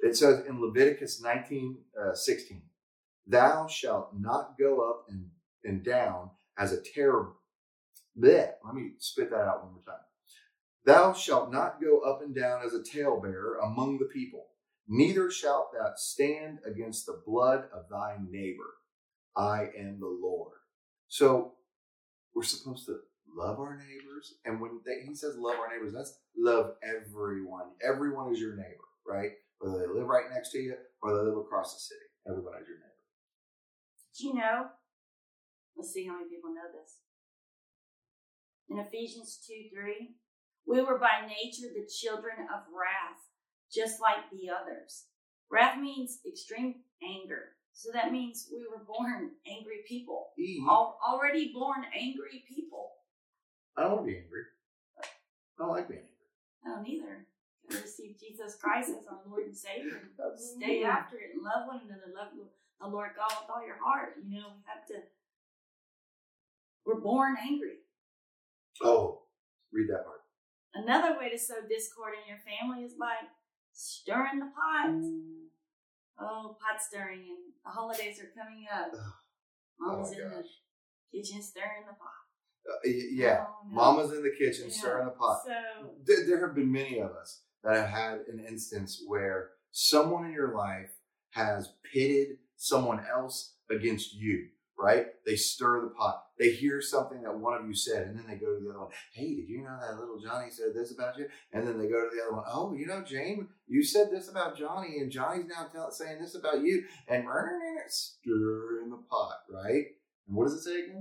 It 0.00 0.16
says 0.16 0.44
in 0.46 0.60
Leviticus 0.60 1.22
19 1.22 1.78
uh, 2.00 2.14
16, 2.14 2.62
Thou 3.26 3.66
shalt 3.66 4.10
not 4.16 4.58
go 4.58 4.88
up 4.88 5.06
and, 5.08 5.30
and 5.64 5.82
down 5.82 6.30
as 6.58 6.72
a 6.72 6.82
terror. 6.82 7.32
Bleh. 8.18 8.50
Let 8.64 8.74
me 8.74 8.92
spit 8.98 9.30
that 9.30 9.40
out 9.40 9.64
one 9.64 9.72
more 9.72 9.82
time. 9.86 10.04
Thou 10.84 11.14
shalt 11.14 11.50
not 11.50 11.80
go 11.80 12.00
up 12.00 12.20
and 12.22 12.34
down 12.34 12.60
as 12.64 12.74
a 12.74 12.82
talebearer 12.82 13.58
among 13.64 13.98
the 13.98 14.04
people, 14.04 14.46
neither 14.86 15.30
shalt 15.30 15.72
thou 15.72 15.92
stand 15.96 16.58
against 16.64 17.06
the 17.06 17.20
blood 17.26 17.64
of 17.72 17.88
thy 17.90 18.18
neighbor. 18.30 18.74
I 19.36 19.70
am 19.76 19.98
the 19.98 20.18
Lord. 20.22 20.52
So 21.08 21.54
we're 22.34 22.44
supposed 22.44 22.86
to 22.86 22.98
love 23.36 23.58
our 23.60 23.76
neighbors. 23.76 24.34
And 24.44 24.60
when 24.60 24.80
they, 24.84 25.06
he 25.06 25.14
says 25.14 25.36
love 25.36 25.56
our 25.60 25.68
neighbors, 25.68 25.92
that's 25.94 26.18
love 26.36 26.72
everyone. 26.82 27.76
Everyone 27.86 28.32
is 28.32 28.40
your 28.40 28.56
neighbor, 28.56 28.88
right? 29.06 29.32
Whether 29.58 29.78
they 29.78 29.92
live 29.92 30.08
right 30.08 30.26
next 30.32 30.50
to 30.52 30.58
you 30.58 30.74
or 31.02 31.14
they 31.14 31.22
live 31.22 31.38
across 31.38 31.74
the 31.74 31.80
city. 31.80 32.08
Everybody's 32.28 32.66
your 32.66 32.78
neighbor. 32.78 32.96
Do 34.18 34.26
you 34.26 34.34
know? 34.34 34.66
Let's 35.76 35.92
see 35.92 36.06
how 36.06 36.14
many 36.14 36.30
people 36.30 36.50
know 36.50 36.72
this. 36.72 37.04
In 38.68 38.78
Ephesians 38.78 39.38
2 39.46 39.76
3, 39.76 40.16
we 40.66 40.82
were 40.82 40.98
by 40.98 41.28
nature 41.28 41.68
the 41.70 41.86
children 41.86 42.48
of 42.50 42.64
wrath, 42.72 43.20
just 43.72 44.00
like 44.00 44.26
the 44.32 44.50
others. 44.50 45.06
Wrath 45.50 45.78
means 45.78 46.18
extreme 46.26 46.82
anger. 47.04 47.54
So 47.72 47.90
that 47.92 48.10
means 48.10 48.48
we 48.50 48.64
were 48.66 48.82
born 48.88 49.32
angry 49.46 49.84
people. 49.86 50.32
E, 50.38 50.64
Al- 50.68 50.98
already 51.06 51.52
born 51.54 51.84
angry 51.94 52.42
people. 52.48 52.95
I 53.76 53.82
don't 53.82 53.92
want 53.92 54.02
to 54.06 54.12
be 54.12 54.18
angry. 54.18 54.42
I 55.58 55.62
don't 55.62 55.70
like 55.72 55.88
being 55.88 56.00
angry. 56.00 56.28
I 56.64 56.68
don't 56.76 56.86
either. 56.88 57.26
Gotta 57.68 57.82
receive 57.82 58.16
Jesus 58.18 58.56
Christ 58.60 58.90
as 58.90 59.06
our 59.06 59.18
Lord 59.28 59.44
and 59.44 59.56
Savior. 59.56 60.00
Stay 60.36 60.84
after 60.84 61.16
it 61.16 61.34
and 61.34 61.42
love 61.42 61.66
one 61.66 61.80
another. 61.84 62.12
Love 62.14 62.32
the 62.36 62.86
Lord 62.88 63.10
God 63.16 63.32
with 63.40 63.50
all 63.50 63.66
your 63.66 63.78
heart. 63.82 64.16
You 64.24 64.40
know, 64.40 64.48
we 64.56 64.62
have 64.66 64.86
to. 64.88 65.02
We're 66.84 67.00
born 67.00 67.36
angry. 67.40 67.82
Oh, 68.82 69.22
read 69.72 69.88
that 69.90 70.04
part. 70.04 70.20
Another 70.74 71.18
way 71.18 71.30
to 71.30 71.38
sow 71.38 71.64
discord 71.68 72.12
in 72.20 72.28
your 72.28 72.38
family 72.44 72.84
is 72.84 72.92
by 72.94 73.16
stirring 73.72 74.38
the 74.38 74.52
pot. 74.52 74.92
Oh, 76.20 76.56
pot 76.60 76.80
stirring, 76.80 77.20
and 77.28 77.52
the 77.64 77.70
holidays 77.70 78.20
are 78.20 78.30
coming 78.38 78.66
up. 78.72 78.92
Ugh. 78.92 79.12
Mama's 79.80 80.12
Oh 80.14 80.18
my 80.18 80.22
in 80.22 80.30
the 80.30 80.36
gosh. 80.36 80.52
kitchen 81.12 81.42
stirring 81.42 81.84
the 81.88 81.96
pot. 81.96 82.25
Uh, 82.68 82.88
yeah. 83.12 83.44
Oh, 83.48 83.66
no. 83.68 83.74
Mama's 83.74 84.12
in 84.12 84.22
the 84.22 84.34
kitchen 84.38 84.66
Yeah. 84.68 84.76
stirring 84.76 85.04
the 85.06 85.12
pot. 85.12 85.42
So, 85.44 85.52
There, 86.04 86.26
there 86.26 86.46
have 86.46 86.54
been 86.54 86.70
many 86.72 86.98
of 86.98 87.10
us 87.12 87.42
that 87.62 87.76
have 87.76 87.88
had 87.88 88.18
an 88.32 88.44
instance 88.46 89.02
where 89.06 89.50
someone 89.70 90.24
in 90.26 90.32
your 90.32 90.54
life 90.54 90.90
has 91.30 91.72
pitted 91.92 92.38
someone 92.56 93.04
else 93.06 93.54
against 93.70 94.14
you, 94.14 94.48
right? 94.78 95.06
They 95.26 95.36
stir 95.36 95.82
the 95.82 95.90
pot. 95.90 96.22
They 96.38 96.50
hear 96.52 96.80
something 96.80 97.22
that 97.22 97.38
one 97.38 97.54
of 97.60 97.66
you 97.66 97.74
said, 97.74 98.06
and 98.06 98.18
then 98.18 98.26
they 98.28 98.36
go 98.36 98.54
to 98.54 98.62
the 98.62 98.70
other 98.70 98.80
one. 98.80 98.90
Hey, 99.12 99.34
did 99.36 99.48
you 99.48 99.62
know 99.62 99.76
that 99.80 99.98
little 99.98 100.18
Johnny 100.18 100.50
said 100.50 100.74
this 100.74 100.92
about 100.92 101.18
you? 101.18 101.28
And 101.52 101.66
then 101.66 101.78
they 101.78 101.88
go 101.88 102.08
to 102.08 102.10
the 102.14 102.22
other 102.22 102.34
one. 102.36 102.44
Oh, 102.50 102.74
you 102.74 102.86
know, 102.86 103.02
Jane, 103.02 103.48
you 103.66 103.82
said 103.82 104.10
this 104.10 104.28
about 104.28 104.56
Johnny, 104.56 104.98
and 105.00 105.10
Johnny's 105.10 105.46
now 105.46 105.66
tell, 105.72 105.90
saying 105.90 106.20
this 106.20 106.34
about 106.34 106.62
you. 106.62 106.84
And 107.08 107.24
stir 107.88 108.82
in 108.82 108.90
the 108.90 109.02
pot, 109.10 109.38
right? 109.50 109.84
And 110.26 110.36
what 110.36 110.44
does 110.44 110.54
it 110.54 110.62
say 110.62 110.80
again? 110.84 110.95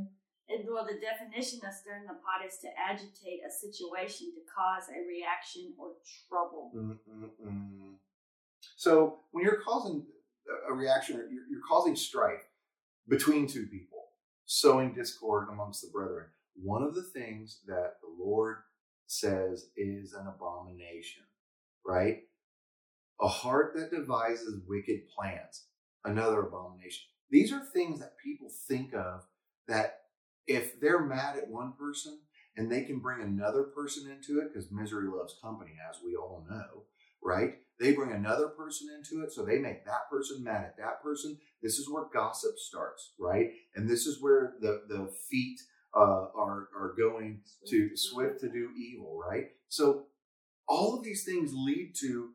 The 0.86 1.00
definition 1.00 1.60
of 1.68 1.74
stirring 1.74 2.06
the 2.08 2.14
pot 2.14 2.46
is 2.46 2.58
to 2.60 2.68
agitate 2.78 3.42
a 3.48 3.52
situation 3.52 4.32
to 4.34 4.42
cause 4.46 4.90
a 4.90 5.06
reaction 5.08 5.74
or 5.78 5.94
trouble. 6.30 6.72
Mm-mm-mm. 6.76 7.96
So 8.76 9.20
when 9.32 9.44
you're 9.44 9.62
causing 9.62 10.06
a- 10.48 10.72
a 10.72 10.76
reaction, 10.76 11.18
you're, 11.18 11.48
you're 11.50 11.68
causing 11.68 11.96
strife 11.96 12.48
between 13.08 13.48
two 13.48 13.68
people, 13.68 14.10
sowing 14.46 14.94
discord 14.94 15.50
amongst 15.50 15.82
the 15.82 15.90
brethren. 15.92 16.28
One 16.56 16.84
of 16.84 16.96
the 16.96 17.04
things 17.04 17.62
that 17.68 17.96
the 18.02 18.24
Lord 18.24 18.58
says 19.08 19.70
is 19.76 20.14
an 20.14 20.28
abomination, 20.28 21.24
right? 21.86 22.24
A 23.22 23.28
heart 23.28 23.76
that 23.76 23.92
devises 23.92 24.62
wicked 24.68 25.08
plans, 25.16 25.66
another 26.04 26.42
abomination. 26.42 27.06
These 27.30 27.52
are 27.52 27.64
things 27.64 28.00
that 28.00 28.18
people 28.24 28.50
think 28.68 28.94
of 28.94 29.26
that 29.68 30.05
if 30.48 30.80
they're 30.80 31.06
mad 31.06 31.38
at 31.38 31.50
one 31.50 31.74
person 31.78 32.20
and 32.58 32.72
they 32.72 32.84
can 32.84 33.00
bring 33.00 33.22
another 33.22 33.64
person 33.64 34.10
into 34.10 34.40
it, 34.42 34.54
because 34.54 34.72
misery 34.72 35.08
loves 35.08 35.38
company, 35.42 35.72
as 35.90 35.98
we 36.04 36.16
all 36.16 36.46
know, 36.50 36.84
right? 37.24 37.56
They 37.80 37.94
bring 37.94 38.14
another 38.14 38.48
person 38.48 38.88
into 38.96 39.24
it, 39.24 39.34
so 39.34 39.44
they 39.44 39.60
make 39.60 39.86
that 39.86 40.10
person 40.10 40.44
mad 40.44 40.64
at 40.64 40.78
that 40.78 41.04
person. 41.04 41.38
This 41.62 41.78
is 41.78 41.90
where 41.90 42.06
gossip 42.14 42.58
starts, 42.58 43.14
right? 43.20 43.48
And 43.76 43.90
this 43.90 44.06
is 44.06 44.22
where 44.22 44.54
the 44.62 44.84
the 44.88 45.12
feet 45.30 45.60
uh, 45.94 46.28
are 46.36 46.70
are 46.78 46.94
going 46.98 47.42
to 47.68 47.90
swift 47.96 48.40
to 48.42 48.50
do 48.50 48.70
evil, 48.78 49.20
right? 49.20 49.48
So 49.68 50.06
all 50.68 50.98
of 50.98 51.04
these 51.04 51.26
things 51.26 51.52
lead 51.54 51.94
to 52.02 52.30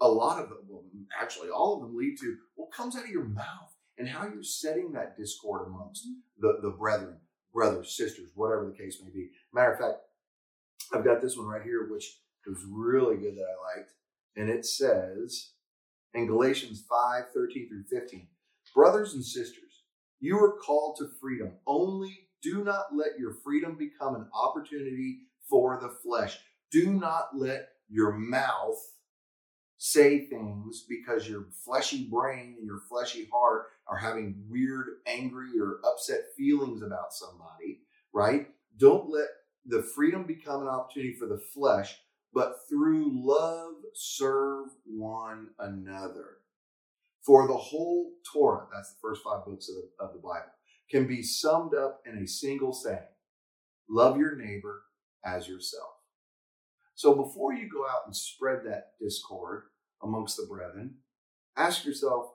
a 0.00 0.08
lot 0.08 0.42
of 0.42 0.50
them. 0.50 0.58
Well, 0.68 0.84
actually, 1.18 1.48
all 1.48 1.76
of 1.76 1.80
them 1.80 1.96
lead 1.96 2.16
to 2.20 2.36
what 2.56 2.72
comes 2.72 2.96
out 2.96 3.04
of 3.04 3.10
your 3.10 3.24
mouth 3.24 3.74
and 3.96 4.08
how 4.08 4.24
you're 4.24 4.42
setting 4.42 4.92
that 4.92 5.16
discord 5.16 5.66
amongst 5.66 6.06
the 6.38 6.58
the 6.60 6.70
brethren, 6.70 7.18
brothers, 7.52 7.96
sisters, 7.96 8.30
whatever 8.34 8.66
the 8.66 8.82
case 8.82 8.98
may 9.02 9.10
be. 9.10 9.30
Matter 9.52 9.72
of 9.72 9.78
fact, 9.78 9.98
I've 10.94 11.04
got 11.04 11.20
this 11.20 11.36
one 11.36 11.46
right 11.46 11.62
here, 11.62 11.88
which 11.90 12.18
was 12.46 12.64
really 12.68 13.16
good 13.16 13.36
that 13.36 13.46
I 13.46 13.78
liked. 13.78 13.92
And 14.36 14.48
it 14.48 14.64
says 14.64 15.52
in 16.14 16.26
Galatians 16.26 16.84
5 16.88 17.24
13 17.34 17.68
through 17.68 17.84
15, 18.00 18.26
Brothers 18.74 19.14
and 19.14 19.24
sisters, 19.24 19.82
you 20.20 20.38
are 20.38 20.56
called 20.56 20.96
to 20.98 21.10
freedom. 21.20 21.52
Only 21.66 22.28
do 22.42 22.64
not 22.64 22.86
let 22.94 23.18
your 23.18 23.34
freedom 23.44 23.76
become 23.76 24.14
an 24.14 24.28
opportunity 24.34 25.20
for 25.48 25.78
the 25.80 25.90
flesh. 26.02 26.38
Do 26.70 26.92
not 26.92 27.28
let 27.34 27.68
your 27.88 28.12
mouth 28.12 28.78
say 29.84 30.26
things 30.26 30.86
because 30.88 31.28
your 31.28 31.44
fleshy 31.64 32.04
brain 32.04 32.54
and 32.56 32.64
your 32.64 32.78
fleshy 32.88 33.28
heart 33.32 33.66
are 33.88 33.96
having 33.96 34.44
weird, 34.48 34.86
angry, 35.08 35.58
or 35.60 35.80
upset 35.84 36.20
feelings 36.36 36.82
about 36.82 37.12
somebody, 37.12 37.80
right? 38.12 38.46
Don't 38.76 39.10
let 39.10 39.26
the 39.66 39.82
freedom 39.82 40.22
become 40.22 40.62
an 40.62 40.68
opportunity 40.68 41.16
for 41.18 41.26
the 41.26 41.42
flesh, 41.52 41.98
but 42.32 42.58
through 42.68 43.10
love 43.12 43.72
serve 43.92 44.68
one 44.86 45.48
another. 45.58 46.36
For 47.26 47.48
the 47.48 47.56
whole 47.56 48.12
Torah, 48.32 48.68
that's 48.72 48.92
the 48.92 49.00
first 49.02 49.24
five 49.24 49.44
books 49.44 49.68
of 49.68 49.74
the, 49.74 50.04
of 50.04 50.12
the 50.12 50.20
Bible, 50.20 50.52
can 50.92 51.08
be 51.08 51.24
summed 51.24 51.74
up 51.74 52.02
in 52.06 52.18
a 52.18 52.26
single 52.28 52.72
saying 52.72 53.00
love 53.88 54.16
your 54.16 54.36
neighbor 54.36 54.84
as 55.24 55.48
yourself. 55.48 55.90
So 56.94 57.16
before 57.16 57.52
you 57.52 57.68
go 57.68 57.84
out 57.84 58.02
and 58.06 58.14
spread 58.14 58.60
that 58.64 58.92
discord 59.00 59.64
amongst 60.02 60.36
the 60.36 60.46
brethren, 60.46 60.94
ask 61.56 61.84
yourself 61.84 62.32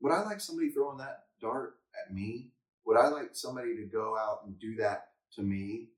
would 0.00 0.12
I 0.12 0.22
like 0.22 0.40
somebody 0.40 0.70
throwing 0.70 0.98
that 0.98 1.24
dart 1.40 1.74
at 2.06 2.14
me? 2.14 2.50
Would 2.86 2.96
I 2.96 3.08
like 3.08 3.30
somebody 3.32 3.76
to 3.76 3.84
go 3.84 4.16
out 4.16 4.42
and 4.46 4.58
do 4.58 4.76
that 4.76 5.08
to 5.34 5.42
me? 5.42 5.88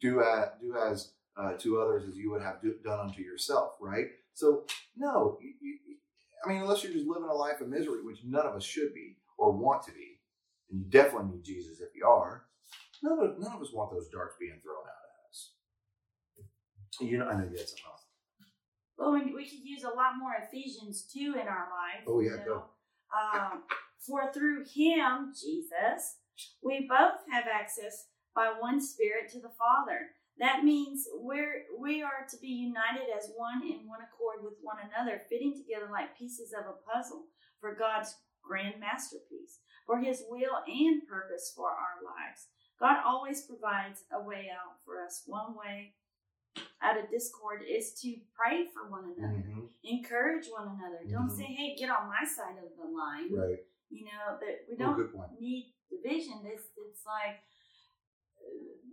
Do, 0.00 0.20
uh, 0.20 0.48
do 0.60 0.76
as 0.76 1.12
uh, 1.36 1.52
to 1.58 1.80
others 1.80 2.04
as 2.08 2.16
you 2.16 2.30
would 2.30 2.42
have 2.42 2.60
do, 2.60 2.74
done 2.84 3.00
unto 3.00 3.22
yourself, 3.22 3.72
right? 3.80 4.06
So, 4.34 4.64
no, 4.96 5.38
you, 5.40 5.54
you, 5.60 5.78
I 6.44 6.48
mean, 6.48 6.62
unless 6.62 6.82
you're 6.82 6.92
just 6.92 7.06
living 7.06 7.28
a 7.28 7.34
life 7.34 7.60
of 7.60 7.68
misery, 7.68 8.02
which 8.02 8.18
none 8.24 8.46
of 8.46 8.54
us 8.54 8.64
should 8.64 8.94
be 8.94 9.16
or 9.38 9.52
want 9.52 9.82
to 9.84 9.92
be, 9.92 10.18
and 10.70 10.80
you 10.80 10.86
definitely 10.90 11.36
need 11.36 11.44
Jesus 11.44 11.80
if 11.80 11.94
you 11.94 12.06
are, 12.06 12.44
none 13.02 13.18
of, 13.18 13.38
none 13.38 13.52
of 13.52 13.60
us 13.62 13.72
want 13.72 13.90
those 13.92 14.08
darts 14.08 14.36
being 14.40 14.58
thrown 14.62 14.76
out 14.76 15.04
at 15.04 15.30
us. 15.30 15.50
You 17.00 17.18
know, 17.18 17.28
I 17.28 17.34
know 17.34 17.44
you 17.44 17.58
had 17.58 17.68
something 17.68 17.84
else. 17.86 17.99
Well, 19.00 19.12
we, 19.12 19.32
we 19.32 19.48
could 19.48 19.64
use 19.64 19.82
a 19.82 19.96
lot 19.96 20.20
more 20.20 20.36
Ephesians 20.36 21.08
2 21.10 21.32
in 21.40 21.48
our 21.48 21.72
life. 21.72 22.04
Oh, 22.06 22.20
yeah, 22.20 22.36
you 22.36 22.44
know. 22.44 22.64
Um, 23.16 23.64
For 23.98 24.30
through 24.30 24.66
him, 24.68 25.32
Jesus, 25.32 26.20
we 26.62 26.86
both 26.86 27.24
have 27.32 27.44
access 27.50 28.08
by 28.36 28.52
one 28.60 28.78
Spirit 28.78 29.32
to 29.32 29.40
the 29.40 29.56
Father. 29.56 30.12
That 30.38 30.64
means 30.64 31.08
we're 31.14 31.64
we 31.80 32.02
are 32.02 32.28
to 32.30 32.36
be 32.40 32.48
united 32.48 33.08
as 33.16 33.32
one 33.36 33.62
in 33.64 33.88
one 33.88 34.00
accord 34.00 34.44
with 34.44 34.54
one 34.62 34.78
another, 34.84 35.22
fitting 35.28 35.56
together 35.56 35.90
like 35.90 36.16
pieces 36.16 36.52
of 36.52 36.64
a 36.68 36.80
puzzle 36.84 37.24
for 37.60 37.74
God's 37.74 38.14
grand 38.44 38.80
masterpiece, 38.80 39.60
for 39.86 39.98
his 39.98 40.24
will 40.28 40.60
and 40.68 41.02
purpose 41.08 41.52
for 41.56 41.68
our 41.68 42.00
lives. 42.04 42.48
God 42.78 43.04
always 43.04 43.42
provides 43.42 44.04
a 44.12 44.22
way 44.22 44.48
out 44.48 44.80
for 44.84 45.04
us, 45.04 45.24
one 45.26 45.56
way 45.56 45.92
out 46.82 46.98
of 46.98 47.10
discord 47.10 47.62
is 47.68 47.92
to 48.00 48.16
pray 48.34 48.66
for 48.72 48.88
one 48.90 49.04
another, 49.16 49.42
Mhm. 49.46 49.68
encourage 49.84 50.48
one 50.48 50.68
another. 50.68 51.04
Don't 51.08 51.28
Mhm. 51.28 51.36
say, 51.36 51.44
"Hey, 51.44 51.76
get 51.76 51.90
on 51.90 52.08
my 52.08 52.24
side 52.24 52.58
of 52.58 52.74
the 52.76 52.84
line." 52.84 53.32
Right. 53.32 53.64
You 53.90 54.06
know 54.06 54.38
that 54.40 54.66
we 54.68 54.74
Oh, 54.74 54.96
don't 55.08 55.40
need 55.40 55.74
division. 55.90 56.44
It's 56.46 56.68
it's 56.76 57.04
like 57.04 57.42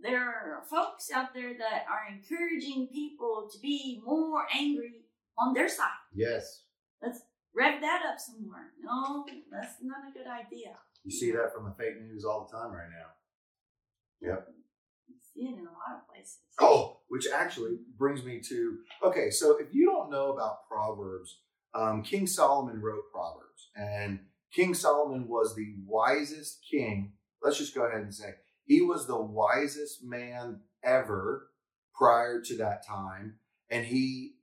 there 0.00 0.28
are 0.28 0.62
folks 0.68 1.10
out 1.10 1.32
there 1.34 1.56
that 1.56 1.86
are 1.88 2.06
encouraging 2.08 2.88
people 2.88 3.48
to 3.50 3.58
be 3.60 4.00
more 4.04 4.46
angry 4.52 5.06
on 5.36 5.54
their 5.54 5.68
side. 5.68 5.98
Yes. 6.12 6.64
Let's 7.00 7.22
rev 7.54 7.80
that 7.80 8.04
up 8.04 8.18
some 8.18 8.46
more. 8.46 8.72
No, 8.78 9.26
that's 9.50 9.82
not 9.82 10.08
a 10.08 10.12
good 10.12 10.26
idea. 10.26 10.78
You 11.04 11.10
see 11.10 11.30
that 11.32 11.52
from 11.54 11.64
the 11.64 11.74
fake 11.74 12.00
news 12.00 12.24
all 12.24 12.44
the 12.44 12.52
time 12.52 12.72
right 12.72 12.90
now. 12.90 13.14
Yep. 14.20 14.54
You 15.08 15.18
see 15.20 15.46
it 15.48 15.58
in 15.58 15.66
a 15.66 15.72
lot 15.72 16.00
of 16.02 16.06
places. 16.08 16.40
Oh, 16.60 16.97
which 17.08 17.26
actually 17.32 17.78
brings 17.96 18.24
me 18.24 18.40
to 18.48 18.78
okay. 19.02 19.30
So 19.30 19.56
if 19.58 19.68
you 19.72 19.86
don't 19.86 20.10
know 20.10 20.32
about 20.32 20.68
Proverbs, 20.68 21.38
um, 21.74 22.02
King 22.02 22.26
Solomon 22.26 22.80
wrote 22.80 23.04
Proverbs, 23.12 23.70
and 23.76 24.20
King 24.52 24.74
Solomon 24.74 25.28
was 25.28 25.54
the 25.54 25.74
wisest 25.86 26.60
king. 26.70 27.12
Let's 27.42 27.58
just 27.58 27.74
go 27.74 27.86
ahead 27.86 28.02
and 28.02 28.14
say 28.14 28.34
he 28.64 28.82
was 28.82 29.06
the 29.06 29.20
wisest 29.20 30.04
man 30.04 30.60
ever 30.82 31.48
prior 31.94 32.40
to 32.42 32.56
that 32.58 32.86
time, 32.86 33.36
and 33.70 33.86
he 33.86 34.34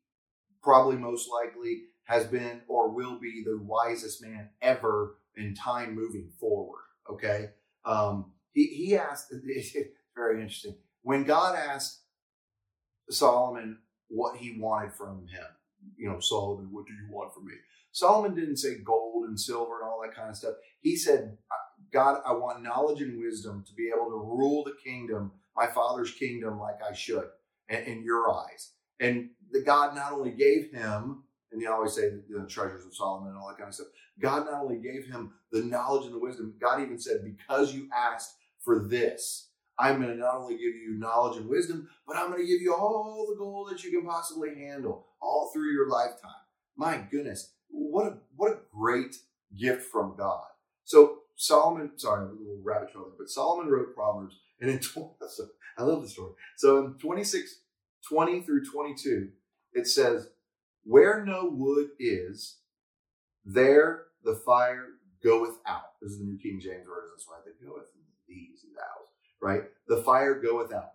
probably 0.62 0.98
most 0.98 1.30
likely 1.30 1.84
has 2.06 2.26
been 2.26 2.62
or 2.68 2.90
will 2.90 3.20
be 3.20 3.44
the 3.46 3.58
wisest 3.58 4.22
man 4.22 4.50
ever 4.62 5.18
in 5.36 5.54
time 5.56 5.96
moving 5.96 6.30
forward. 6.40 6.82
Okay. 7.10 7.50
Um, 7.86 8.32
he, 8.52 8.68
he 8.68 8.96
asked, 8.96 9.34
very 10.16 10.42
interesting. 10.42 10.76
When 11.02 11.24
God 11.24 11.56
asked 11.56 12.02
Solomon 13.10 13.80
what 14.08 14.38
he 14.38 14.58
wanted 14.60 14.94
from 14.94 15.28
him, 15.28 15.46
you 15.98 16.10
know, 16.10 16.20
Solomon, 16.20 16.70
what 16.72 16.86
do 16.86 16.94
you 16.94 17.08
want 17.12 17.34
from 17.34 17.46
me? 17.46 17.54
Solomon 17.92 18.36
didn't 18.36 18.58
say 18.58 18.76
gold 18.84 19.28
and 19.28 19.40
silver 19.40 19.80
and 19.80 19.90
all 19.90 20.02
that 20.02 20.16
kind 20.16 20.30
of 20.30 20.36
stuff. 20.36 20.56
He 20.82 20.96
said, 20.96 21.38
God, 21.92 22.22
I 22.26 22.34
want 22.34 22.64
knowledge 22.64 23.02
and 23.02 23.20
wisdom 23.20 23.64
to 23.68 23.74
be 23.74 23.88
able 23.88 24.10
to 24.10 24.18
rule 24.18 24.64
the 24.64 24.76
kingdom, 24.84 25.32
my 25.56 25.68
father's 25.68 26.12
kingdom, 26.12 26.60
like 26.60 26.80
I 26.88 26.94
should, 26.94 27.30
in, 27.70 28.04
your 28.04 28.32
eyes. 28.32 28.74
And 29.00 29.30
the 29.52 29.62
God 29.62 29.96
not 29.96 30.12
only 30.12 30.32
gave 30.32 30.72
him, 30.72 31.24
and 31.52 31.62
you 31.62 31.72
always 31.72 31.94
say 31.94 32.10
the 32.10 32.46
treasures 32.48 32.86
of 32.86 32.96
Solomon 32.96 33.30
and 33.30 33.38
all 33.38 33.48
that 33.48 33.58
kind 33.58 33.70
of 33.70 33.76
stuff. 33.76 33.88
God 34.20 34.46
not 34.46 34.62
only 34.62 34.78
gave 34.78 35.06
him 35.06 35.34
the 35.52 35.64
knowledge 35.64 36.06
and 36.06 36.14
the 36.14 36.20
wisdom, 36.20 36.56
God 36.60 36.82
even 36.82 37.00
said, 37.00 37.24
because 37.24 37.74
you 37.74 37.88
asked 37.96 38.36
for 38.62 38.80
this, 38.80 39.52
I'm 39.78 40.02
going 40.02 40.14
to 40.14 40.18
not 40.18 40.36
only 40.36 40.54
give 40.54 40.76
you 40.76 40.96
knowledge 40.98 41.38
and 41.38 41.50
wisdom, 41.50 41.90
but 42.08 42.16
I'm 42.16 42.30
going 42.30 42.42
to 42.42 42.48
give 42.48 42.62
you 42.62 42.74
all 42.74 43.28
the 43.30 43.38
gold 43.38 43.70
that 43.70 43.84
you 43.84 43.92
can 43.92 44.08
possibly 44.08 44.56
handle 44.56 45.08
all 45.22 45.52
through 45.54 45.74
your 45.74 45.90
lifetime. 45.90 46.32
My 46.78 47.04
goodness, 47.10 47.54
what 47.70 48.08
a 48.08 48.18
what 48.36 48.52
a 48.52 48.60
great 48.74 49.16
gift 49.58 49.84
from 49.84 50.16
God. 50.18 50.46
So 50.84 51.20
Solomon, 51.36 51.92
sorry, 51.98 52.26
a 52.26 52.32
little 52.32 52.62
rabbit 52.64 52.92
trail 52.92 53.06
there, 53.06 53.16
but 53.18 53.30
Solomon 53.30 53.72
wrote 53.72 53.96
Proverbs, 53.96 54.40
and 54.60 54.70
in 54.70 54.80
20, 54.80 55.10
so 55.30 55.48
I 55.78 55.84
love 55.84 56.02
the 56.02 56.10
story. 56.10 56.34
So 56.58 56.86
in 56.86 56.94
26, 56.94 57.60
20 58.10 58.42
through 58.42 58.66
22, 58.66 59.30
it 59.74 59.88
says, 59.88 60.30
Where 60.84 61.26
no 61.26 61.50
wood 61.52 61.90
is, 62.00 62.58
there 63.44 64.04
the 64.24 64.36
fire 64.36 64.86
goeth 65.24 65.58
out. 65.68 66.00
This 66.02 66.12
is 66.12 66.20
the 66.20 66.26
New 66.26 66.38
King 66.38 66.60
James 66.62 66.86
Version, 66.88 67.12
that's 67.14 67.28
why 67.28 67.38
they 67.46 67.66
goeth 67.66 67.88
these 68.28 68.64
and 68.64 68.74
thous, 68.76 69.15
right? 69.46 69.62
The 69.88 69.98
fire 69.98 70.42
goeth 70.42 70.74
out. 70.74 70.94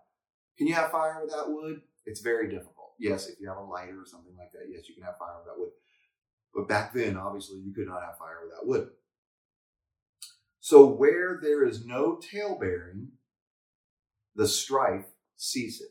Can 0.57 0.67
you 0.67 0.73
have 0.73 0.91
fire 0.91 1.21
without 1.23 1.49
wood? 1.49 1.81
It's 2.05 2.19
very 2.19 2.49
difficult. 2.49 2.91
Yes, 2.99 3.27
if 3.29 3.39
you 3.39 3.47
have 3.47 3.57
a 3.57 3.63
lighter 3.63 4.01
or 4.01 4.05
something 4.05 4.35
like 4.37 4.51
that, 4.51 4.67
yes, 4.69 4.89
you 4.89 4.95
can 4.95 5.05
have 5.05 5.17
fire 5.17 5.37
without 5.41 5.57
wood. 5.57 5.71
But 6.53 6.67
back 6.67 6.93
then, 6.93 7.15
obviously, 7.15 7.59
you 7.59 7.73
could 7.73 7.87
not 7.87 8.01
have 8.01 8.17
fire 8.17 8.39
without 8.43 8.67
wood. 8.67 8.89
So 10.59 10.85
where 10.85 11.39
there 11.41 11.65
is 11.65 11.85
no 11.85 12.17
tale 12.17 12.57
bearing, 12.59 13.13
the 14.35 14.47
strife 14.47 15.05
ceaseth. 15.37 15.87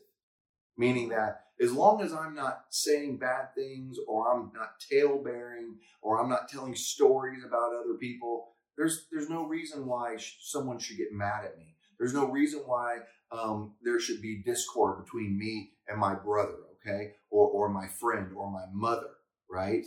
Meaning 0.77 1.09
that 1.09 1.45
as 1.61 1.73
long 1.73 2.01
as 2.01 2.13
I'm 2.13 2.33
not 2.35 2.65
saying 2.69 3.17
bad 3.17 3.53
things 3.55 3.97
or 4.07 4.31
I'm 4.31 4.51
not 4.53 4.79
tale 4.79 5.21
bearing 5.21 5.77
or 6.01 6.21
I'm 6.21 6.29
not 6.29 6.47
telling 6.47 6.75
stories 6.75 7.43
about 7.43 7.73
other 7.73 7.95
people, 7.99 8.53
there's 8.77 9.07
there's 9.11 9.29
no 9.29 9.45
reason 9.45 9.85
why 9.85 10.17
sh- 10.17 10.37
someone 10.41 10.79
should 10.79 10.97
get 10.97 11.11
mad 11.11 11.45
at 11.45 11.57
me. 11.57 11.75
There's 12.01 12.15
no 12.15 12.31
reason 12.31 12.61
why 12.65 12.97
um, 13.31 13.75
there 13.83 13.99
should 13.99 14.23
be 14.23 14.41
discord 14.43 15.05
between 15.05 15.37
me 15.37 15.73
and 15.87 15.99
my 15.99 16.15
brother, 16.15 16.57
okay, 16.79 17.11
or 17.29 17.47
or 17.47 17.69
my 17.69 17.87
friend 17.87 18.31
or 18.35 18.49
my 18.49 18.65
mother, 18.73 19.11
right? 19.47 19.85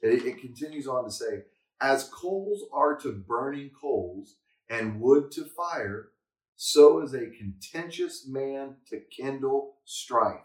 It, 0.00 0.24
it 0.26 0.40
continues 0.40 0.88
on 0.88 1.04
to 1.04 1.12
say, 1.12 1.44
as 1.80 2.10
coals 2.12 2.64
are 2.72 2.96
to 2.96 3.12
burning 3.12 3.70
coals 3.80 4.34
and 4.68 5.00
wood 5.00 5.30
to 5.32 5.44
fire, 5.44 6.08
so 6.56 7.02
is 7.02 7.14
a 7.14 7.30
contentious 7.30 8.26
man 8.26 8.74
to 8.88 8.98
kindle 9.16 9.76
strife. 9.84 10.40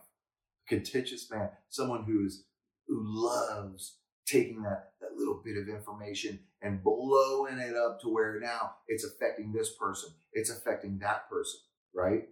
Contentious 0.68 1.28
man, 1.32 1.50
someone 1.70 2.04
who 2.04 2.24
is 2.24 2.46
who 2.88 3.02
loves 3.04 3.98
taking 4.28 4.62
that, 4.62 4.92
little 5.18 5.42
bit 5.44 5.58
of 5.58 5.70
information 5.70 6.40
and 6.62 6.84
blowing 6.84 7.60
it 7.60 7.76
up 7.76 8.02
to 8.02 8.10
where 8.10 8.40
now 8.40 8.76
it's 8.88 9.04
affecting 9.04 9.52
this 9.52 9.76
person, 9.76 10.10
it's 10.34 10.50
affecting 10.50 11.00
that 11.00 11.30
person, 11.30 11.60
right? 11.94 12.24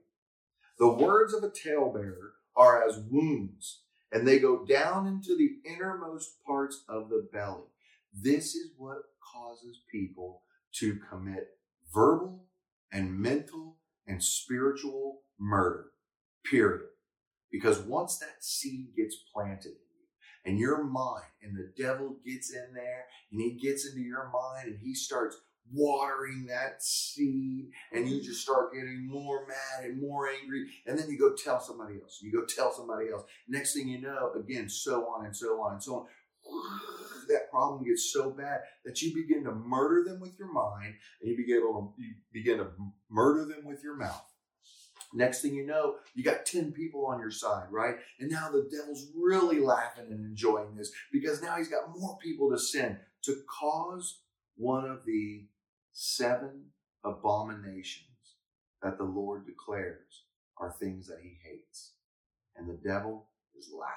The 0.79 0.91
words 0.91 1.33
of 1.33 1.43
a 1.43 1.49
talebearer 1.49 2.31
are 2.55 2.87
as 2.87 2.99
wounds, 3.09 3.81
and 4.11 4.27
they 4.27 4.39
go 4.39 4.65
down 4.65 5.07
into 5.07 5.35
the 5.35 5.57
innermost 5.69 6.43
parts 6.45 6.83
of 6.89 7.09
the 7.09 7.27
belly. 7.31 7.63
This 8.13 8.55
is 8.55 8.71
what 8.77 9.03
causes 9.33 9.81
people 9.91 10.41
to 10.73 10.99
commit 11.09 11.49
verbal 11.93 12.45
and 12.91 13.19
mental 13.19 13.77
and 14.07 14.23
spiritual 14.23 15.21
murder, 15.39 15.85
period. 16.43 16.87
Because 17.51 17.79
once 17.79 18.17
that 18.17 18.43
seed 18.43 18.95
gets 18.95 19.15
planted 19.33 19.73
and 20.45 20.57
your 20.57 20.83
mind, 20.83 21.25
and 21.43 21.55
the 21.55 21.71
devil 21.81 22.17
gets 22.25 22.51
in 22.51 22.73
there 22.73 23.05
and 23.31 23.41
he 23.41 23.51
gets 23.51 23.87
into 23.87 24.01
your 24.01 24.29
mind 24.31 24.69
and 24.69 24.79
he 24.79 24.93
starts 24.93 25.37
watering 25.73 26.47
that 26.47 26.83
seed 26.83 27.69
and 27.93 28.09
you 28.09 28.21
just 28.21 28.41
start 28.41 28.73
getting 28.73 29.07
more 29.07 29.47
mad 29.47 29.85
and 29.85 30.01
more 30.01 30.27
angry 30.27 30.67
and 30.85 30.97
then 30.97 31.09
you 31.09 31.17
go 31.17 31.33
tell 31.33 31.61
somebody 31.61 31.95
else 32.01 32.19
you 32.21 32.31
go 32.31 32.43
tell 32.45 32.73
somebody 32.73 33.09
else. 33.09 33.23
Next 33.47 33.73
thing 33.73 33.87
you 33.87 34.01
know 34.01 34.31
again 34.33 34.67
so 34.69 35.07
on 35.07 35.25
and 35.25 35.35
so 35.35 35.61
on 35.61 35.73
and 35.73 35.83
so 35.83 35.95
on. 35.95 36.05
That 37.29 37.49
problem 37.49 37.85
gets 37.85 38.11
so 38.11 38.31
bad 38.31 38.59
that 38.83 39.01
you 39.01 39.13
begin 39.13 39.45
to 39.45 39.53
murder 39.53 40.03
them 40.03 40.19
with 40.19 40.37
your 40.37 40.51
mind 40.51 40.95
and 41.21 41.31
you 41.31 41.37
begin 41.37 41.61
to 41.61 41.93
you 41.97 42.15
begin 42.33 42.57
to 42.57 42.67
murder 43.09 43.45
them 43.45 43.63
with 43.63 43.81
your 43.83 43.95
mouth 43.95 44.25
next 45.13 45.41
thing 45.41 45.53
you 45.53 45.65
know 45.65 45.95
you 46.15 46.23
got 46.23 46.45
10 46.45 46.71
people 46.71 47.05
on 47.05 47.19
your 47.19 47.31
side 47.31 47.67
right 47.69 47.95
and 48.19 48.29
now 48.31 48.49
the 48.49 48.69
devil's 48.71 49.07
really 49.15 49.59
laughing 49.59 50.05
and 50.09 50.25
enjoying 50.25 50.75
this 50.75 50.91
because 51.11 51.41
now 51.41 51.55
he's 51.55 51.67
got 51.67 51.97
more 51.97 52.17
people 52.21 52.49
to 52.49 52.57
send 52.57 52.97
to 53.23 53.35
cause 53.49 54.19
one 54.55 54.85
of 54.89 55.05
the 55.05 55.45
seven 55.91 56.65
abominations 57.03 58.07
that 58.81 58.97
the 58.97 59.03
lord 59.03 59.45
declares 59.45 60.23
are 60.57 60.75
things 60.79 61.07
that 61.07 61.19
he 61.21 61.37
hates 61.43 61.93
and 62.55 62.69
the 62.69 62.79
devil 62.87 63.27
is 63.57 63.71
laughing 63.77 63.95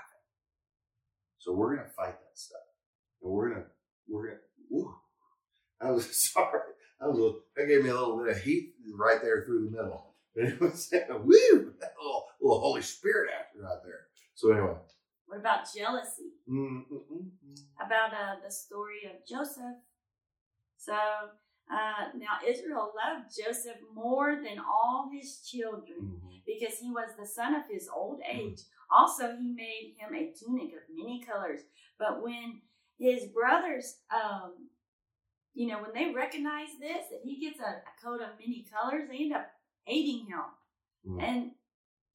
so 1.38 1.52
we're 1.52 1.76
gonna 1.76 1.88
fight 1.88 2.18
that 2.18 2.38
stuff 2.38 2.58
and 3.22 3.32
we're 3.32 3.50
gonna 3.50 3.66
we're 4.08 4.28
gonna 4.28 4.40
I 5.84 5.90
was 5.90 6.08
sorry. 6.32 6.60
That 7.00 7.10
was 7.10 7.42
that 7.56 7.68
gave 7.68 7.82
me 7.82 7.90
a 7.90 7.94
little 7.94 8.22
bit 8.22 8.36
of 8.36 8.42
heat 8.42 8.74
right 8.96 9.20
there 9.22 9.42
through 9.44 9.66
the 9.66 9.76
middle. 9.76 10.13
It 10.36 10.60
was 10.60 10.90
woo, 10.92 11.72
little, 11.80 12.26
little 12.40 12.60
Holy 12.60 12.82
Spirit 12.82 13.30
actor 13.38 13.60
right 13.62 13.78
there. 13.84 14.06
So 14.34 14.50
anyway, 14.52 14.74
What 15.26 15.38
about 15.38 15.72
jealousy? 15.72 16.32
About 17.84 18.12
uh, 18.12 18.36
the 18.44 18.50
story 18.50 19.02
of 19.06 19.24
Joseph. 19.26 19.78
So 20.76 20.94
uh, 20.94 22.08
now 22.16 22.38
Israel 22.46 22.92
loved 22.94 23.34
Joseph 23.34 23.78
more 23.94 24.36
than 24.36 24.58
all 24.58 25.08
his 25.12 25.40
children 25.46 25.98
Mhm. 26.00 26.42
because 26.44 26.78
he 26.78 26.90
was 26.90 27.10
the 27.16 27.26
son 27.26 27.54
of 27.54 27.66
his 27.70 27.88
old 27.88 28.20
age. 28.28 28.60
Also, 28.90 29.36
he 29.36 29.48
made 29.52 29.94
him 29.98 30.14
a 30.14 30.32
tunic 30.32 30.74
of 30.74 30.82
many 30.90 31.22
colors. 31.24 31.60
But 31.98 32.22
when 32.22 32.60
his 32.98 33.26
brothers, 33.26 34.00
um, 34.10 34.68
you 35.54 35.68
know, 35.68 35.80
when 35.80 35.92
they 35.94 36.12
recognize 36.12 36.68
this, 36.80 37.08
that 37.10 37.20
he 37.24 37.38
gets 37.40 37.60
a, 37.60 37.82
a 37.90 37.94
coat 38.02 38.20
of 38.20 38.38
many 38.38 38.64
colors, 38.70 39.08
they 39.08 39.18
end 39.18 39.34
up 39.34 39.50
hating 39.84 40.26
him. 40.26 40.44
Mm. 41.08 41.22
And 41.22 41.50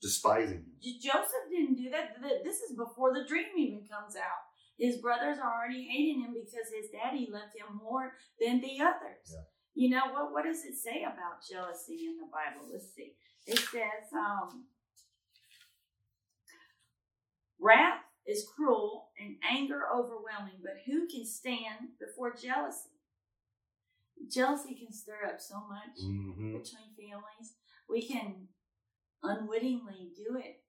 despising. 0.01 0.65
him. 0.81 0.95
Joseph 1.01 1.49
didn't 1.51 1.75
do 1.75 1.89
that. 1.91 2.17
This 2.43 2.59
is 2.61 2.75
before 2.75 3.13
the 3.13 3.25
dream 3.27 3.47
even 3.57 3.79
comes 3.89 4.15
out. 4.15 4.49
His 4.77 4.97
brothers 4.97 5.37
are 5.43 5.53
already 5.53 5.83
hating 5.87 6.21
him 6.23 6.33
because 6.33 6.67
his 6.73 6.89
daddy 6.89 7.27
loved 7.31 7.53
him 7.55 7.77
more 7.83 8.13
than 8.39 8.61
the 8.61 8.79
others. 8.81 9.27
Yeah. 9.29 9.43
You 9.75 9.89
know 9.89 10.11
what? 10.11 10.31
What 10.31 10.45
does 10.45 10.63
it 10.65 10.75
say 10.75 11.03
about 11.03 11.43
jealousy 11.47 12.07
in 12.07 12.17
the 12.17 12.27
Bible? 12.31 12.65
Let's 12.71 12.93
see. 12.95 13.13
It 13.45 13.59
says, 13.59 14.11
um, 14.13 14.65
Wrath 17.59 18.01
is 18.25 18.45
cruel 18.55 19.09
and 19.19 19.35
anger 19.49 19.81
overwhelming, 19.93 20.59
but 20.61 20.77
who 20.85 21.07
can 21.07 21.25
stand 21.25 21.89
before 21.99 22.33
jealousy? 22.33 22.89
Jealousy 24.31 24.75
can 24.75 24.91
stir 24.93 25.25
up 25.27 25.39
so 25.41 25.55
much 25.67 25.99
Mm-hmm. 26.03 26.57
between 26.57 26.91
families. 26.95 27.53
We 27.89 28.07
can 28.07 28.47
unwittingly 29.23 30.11
do 30.15 30.37
it 30.37 30.63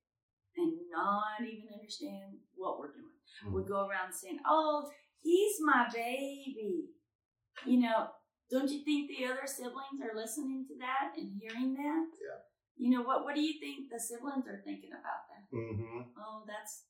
and 0.56 0.72
not 0.90 1.40
even 1.46 1.68
understand 1.72 2.38
what 2.54 2.78
we're 2.78 2.92
doing. 2.92 3.20
Mm-hmm. 3.44 3.54
We 3.54 3.62
go 3.64 3.87
around 3.87 4.12
saying, 4.12 4.38
"Oh, 4.46 4.88
he's 5.22 5.56
my 5.61 5.87
baby." 5.92 6.90
You 7.66 7.80
know, 7.80 8.09
don't 8.50 8.70
you 8.70 8.85
think 8.85 9.09
the 9.09 9.26
other 9.26 9.46
siblings 9.46 10.00
are 10.02 10.16
listening 10.16 10.66
to 10.68 10.74
that 10.78 11.16
and 11.16 11.33
hearing 11.40 11.74
that? 11.74 12.06
Yeah. 12.18 12.40
You 12.76 12.90
know 12.90 13.02
what? 13.02 13.24
What 13.24 13.35
do 13.35 13.42
you 13.42 13.61
think 13.61 13.90
the 13.90 14.00
siblings 14.00 14.46
are 14.48 14.62
thinking 14.64 14.90
about 14.90 15.28
that? 15.28 15.56
Mm-hmm. 15.56 16.00
Oh, 16.18 16.42
that's 16.46 16.85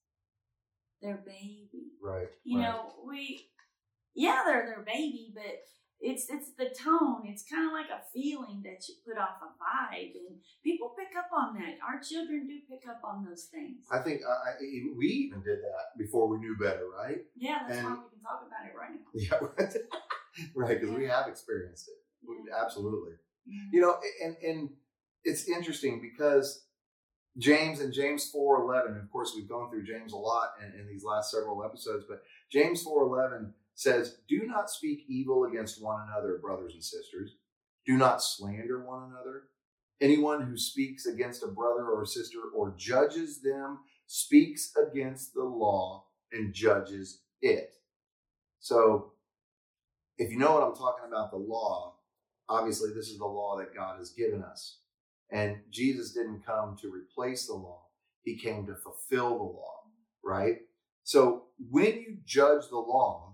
their 1.03 1.23
baby. 1.27 1.93
Right. 2.01 2.29
You 2.45 2.59
right. 2.59 2.69
know, 2.69 2.95
we 3.07 3.51
yeah, 4.15 4.43
they're 4.45 4.67
their 4.67 4.85
baby, 4.85 5.33
but 5.35 5.65
it's 6.01 6.31
it's 6.31 6.53
the 6.57 6.71
tone. 6.73 7.23
It's 7.25 7.45
kind 7.45 7.67
of 7.67 7.73
like 7.73 7.91
a 7.91 8.01
feeling 8.13 8.63
that 8.65 8.89
you 8.89 8.95
put 9.07 9.21
off 9.21 9.37
a 9.43 9.53
vibe, 9.61 10.17
and 10.17 10.41
people 10.65 10.95
pick 10.99 11.17
up 11.17 11.29
on 11.37 11.55
that. 11.55 11.77
Our 11.87 12.01
children 12.01 12.47
do 12.47 12.59
pick 12.69 12.89
up 12.89 13.01
on 13.05 13.25
those 13.25 13.45
things. 13.53 13.85
I 13.91 13.99
think 13.99 14.23
I, 14.25 14.33
I, 14.33 14.53
we 14.97 15.07
even 15.07 15.43
did 15.43 15.59
that 15.59 15.99
before 15.99 16.29
we 16.29 16.39
knew 16.39 16.57
better, 16.59 16.89
right? 16.97 17.19
Yeah, 17.37 17.61
that's 17.69 17.83
why 17.83 17.91
we 17.91 18.09
can 18.09 18.23
talk 18.23 18.47
about 18.47 18.65
it 18.67 18.77
right 18.77 18.97
now. 18.97 19.11
Yeah, 19.15 19.49
right. 19.59 20.71
right, 20.71 20.81
because 20.81 20.97
we 20.97 21.07
have 21.07 21.29
experienced 21.29 21.89
it. 21.89 22.01
Yeah. 22.49 22.65
Absolutely. 22.65 23.13
Yeah. 23.47 23.69
You 23.73 23.81
know, 23.81 23.97
and 24.25 24.37
and 24.43 24.71
it's 25.25 25.49
interesting 25.49 26.01
because 26.01 26.65
James 27.39 27.81
and 27.81 27.93
James 27.93 28.31
four 28.31 28.63
eleven. 28.63 28.97
Of 28.97 29.11
course, 29.11 29.33
we've 29.37 29.49
gone 29.49 29.71
through 29.71 29.85
James 29.85 30.13
a 30.13 30.17
lot 30.17 30.53
in, 30.61 30.81
in 30.81 30.89
these 30.89 31.05
last 31.05 31.31
several 31.31 31.65
episodes, 31.65 32.05
but 32.09 32.23
James 32.51 32.83
four 32.83 33.03
eleven 33.03 33.55
says, 33.81 34.21
"Do 34.29 34.47
not 34.47 34.71
speak 34.71 35.07
evil 35.09 35.45
against 35.45 35.83
one 35.83 36.03
another, 36.07 36.37
brothers 36.37 36.75
and 36.75 36.85
sisters. 36.85 37.37
Do 37.87 37.97
not 37.97 38.23
slander 38.23 38.85
one 38.85 39.11
another. 39.11 39.49
Anyone 40.03 40.43
who 40.43 40.57
speaks 40.59 41.07
against 41.07 41.43
a 41.43 41.49
brother 41.49 41.89
or 41.89 42.05
sister 42.05 42.39
or 42.55 42.77
judges 42.77 43.41
them 43.41 43.81
speaks 44.07 44.77
against 44.77 45.33
the 45.33 45.45
law 45.45 46.09
and 46.31 46.53
judges 46.53 47.23
it." 47.41 47.75
So, 48.59 49.15
if 50.19 50.31
you 50.31 50.37
know 50.37 50.53
what 50.53 50.63
I'm 50.63 50.75
talking 50.75 51.07
about, 51.09 51.31
the 51.31 51.39
law, 51.39 51.97
obviously 52.51 52.93
this 52.93 53.09
is 53.09 53.17
the 53.17 53.25
law 53.25 53.57
that 53.57 53.75
God 53.75 53.99
has 53.99 54.13
given 54.13 54.43
us. 54.43 54.81
And 55.31 55.63
Jesus 55.71 56.13
didn't 56.13 56.45
come 56.45 56.77
to 56.83 56.93
replace 56.93 57.47
the 57.47 57.55
law, 57.55 57.87
he 58.21 58.37
came 58.37 58.67
to 58.67 58.77
fulfill 58.77 59.39
the 59.39 59.45
law, 59.45 59.91
right? 60.23 60.59
So 61.03 61.47
when 61.71 61.95
you 61.97 62.19
judge 62.25 62.69
the 62.69 62.77
law, 62.77 63.30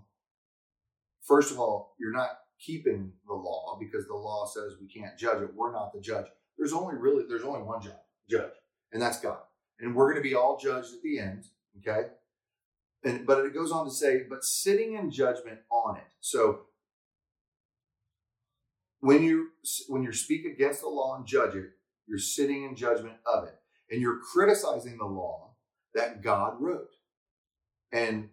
first 1.27 1.51
of 1.51 1.59
all, 1.59 1.95
you're 1.99 2.11
not 2.11 2.29
keeping 2.59 3.11
the 3.27 3.33
law 3.33 3.77
because 3.79 4.07
the 4.07 4.15
law 4.15 4.45
says 4.45 4.73
we 4.81 4.87
can't 4.87 5.17
judge 5.17 5.41
it. 5.41 5.53
We're 5.53 5.71
not 5.71 5.93
the 5.93 6.01
judge. 6.01 6.25
There's 6.57 6.73
only 6.73 6.95
really 6.95 7.25
there's 7.27 7.43
only 7.43 7.61
one 7.61 7.81
judge, 7.81 7.93
judge, 8.29 8.53
and 8.91 9.01
that's 9.01 9.19
God. 9.19 9.39
And 9.79 9.95
we're 9.95 10.11
going 10.11 10.23
to 10.23 10.27
be 10.27 10.35
all 10.35 10.57
judged 10.57 10.93
at 10.93 11.01
the 11.03 11.19
end, 11.19 11.45
okay? 11.79 12.07
And 13.03 13.27
but 13.27 13.45
it 13.45 13.53
goes 13.53 13.71
on 13.71 13.85
to 13.85 13.91
say, 13.91 14.23
but 14.27 14.43
sitting 14.43 14.95
in 14.95 15.11
judgment 15.11 15.59
on 15.69 15.97
it. 15.97 16.07
So 16.19 16.61
when 19.01 19.23
you 19.23 19.49
when 19.87 20.01
you 20.01 20.13
speak 20.13 20.45
against 20.45 20.81
the 20.81 20.89
law 20.89 21.15
and 21.15 21.27
judge 21.27 21.55
it, 21.55 21.69
you're 22.07 22.17
sitting 22.17 22.63
in 22.63 22.75
judgment 22.75 23.17
of 23.31 23.43
it, 23.43 23.55
and 23.91 24.01
you're 24.01 24.19
criticizing 24.19 24.97
the 24.97 25.05
law 25.05 25.55
that 25.93 26.23
God 26.23 26.55
wrote. 26.59 26.95
And 27.91 28.29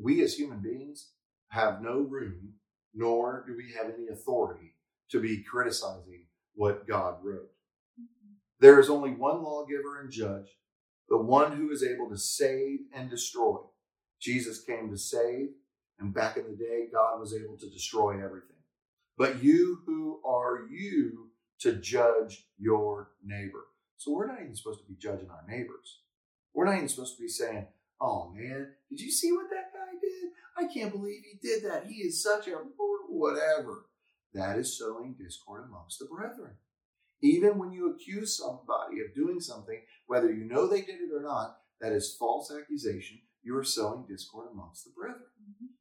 we 0.00 0.22
as 0.22 0.34
human 0.34 0.60
beings 0.60 1.08
have 1.48 1.82
no 1.82 2.00
room, 2.00 2.54
nor 2.94 3.44
do 3.46 3.56
we 3.56 3.72
have 3.72 3.92
any 3.92 4.08
authority 4.08 4.74
to 5.10 5.20
be 5.20 5.42
criticizing 5.42 6.26
what 6.54 6.86
God 6.86 7.16
wrote. 7.22 7.50
Mm-hmm. 7.98 8.34
There 8.60 8.78
is 8.80 8.90
only 8.90 9.10
one 9.10 9.42
lawgiver 9.42 10.00
and 10.00 10.10
judge, 10.10 10.48
the 11.08 11.16
one 11.16 11.52
who 11.52 11.70
is 11.70 11.82
able 11.82 12.08
to 12.10 12.18
save 12.18 12.80
and 12.92 13.08
destroy. 13.08 13.58
Jesus 14.20 14.60
came 14.60 14.90
to 14.90 14.98
save, 14.98 15.48
and 15.98 16.12
back 16.12 16.36
in 16.36 16.44
the 16.44 16.56
day, 16.56 16.86
God 16.92 17.20
was 17.20 17.34
able 17.34 17.56
to 17.58 17.70
destroy 17.70 18.22
everything. 18.22 18.56
But 19.16 19.42
you, 19.42 19.80
who 19.86 20.20
are 20.24 20.66
you 20.70 21.30
to 21.60 21.74
judge 21.74 22.46
your 22.58 23.10
neighbor? 23.24 23.64
So 23.96 24.12
we're 24.12 24.26
not 24.28 24.40
even 24.40 24.54
supposed 24.54 24.80
to 24.80 24.86
be 24.86 24.98
judging 24.98 25.30
our 25.30 25.44
neighbors. 25.48 26.00
We're 26.54 26.66
not 26.66 26.76
even 26.76 26.88
supposed 26.88 27.16
to 27.16 27.22
be 27.22 27.28
saying, 27.28 27.66
oh 28.00 28.32
man, 28.34 28.68
did 28.90 29.00
you 29.00 29.10
see 29.10 29.32
what 29.32 29.50
that? 29.50 29.67
I 30.58 30.66
can't 30.66 30.92
believe 30.92 31.22
he 31.22 31.38
did 31.40 31.64
that. 31.64 31.86
He 31.86 31.96
is 32.02 32.22
such 32.22 32.48
a 32.48 32.56
whatever. 33.08 33.86
That 34.34 34.58
is 34.58 34.76
sowing 34.78 35.14
discord 35.18 35.64
amongst 35.68 35.98
the 35.98 36.06
brethren. 36.06 36.56
Even 37.22 37.58
when 37.58 37.72
you 37.72 37.90
accuse 37.90 38.36
somebody 38.36 39.00
of 39.00 39.14
doing 39.14 39.40
something, 39.40 39.80
whether 40.06 40.32
you 40.32 40.44
know 40.44 40.66
they 40.66 40.82
did 40.82 41.00
it 41.00 41.12
or 41.14 41.22
not, 41.22 41.58
that 41.80 41.92
is 41.92 42.16
false 42.18 42.52
accusation. 42.52 43.20
You 43.42 43.56
are 43.56 43.64
sowing 43.64 44.04
discord 44.06 44.48
amongst 44.52 44.84
the 44.84 44.90
brethren. 44.90 45.30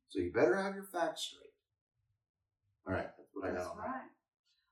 So 0.10 0.20
you 0.20 0.32
better 0.32 0.56
have 0.56 0.74
your 0.76 0.86
facts 0.86 1.24
straight. 1.24 1.52
All 2.88 2.94
right, 2.94 3.10
that's 3.18 3.30
what 3.34 3.50
I 3.50 3.54
got 3.54 3.72
on 3.72 3.78
that. 3.78 3.84
right. 3.88 4.10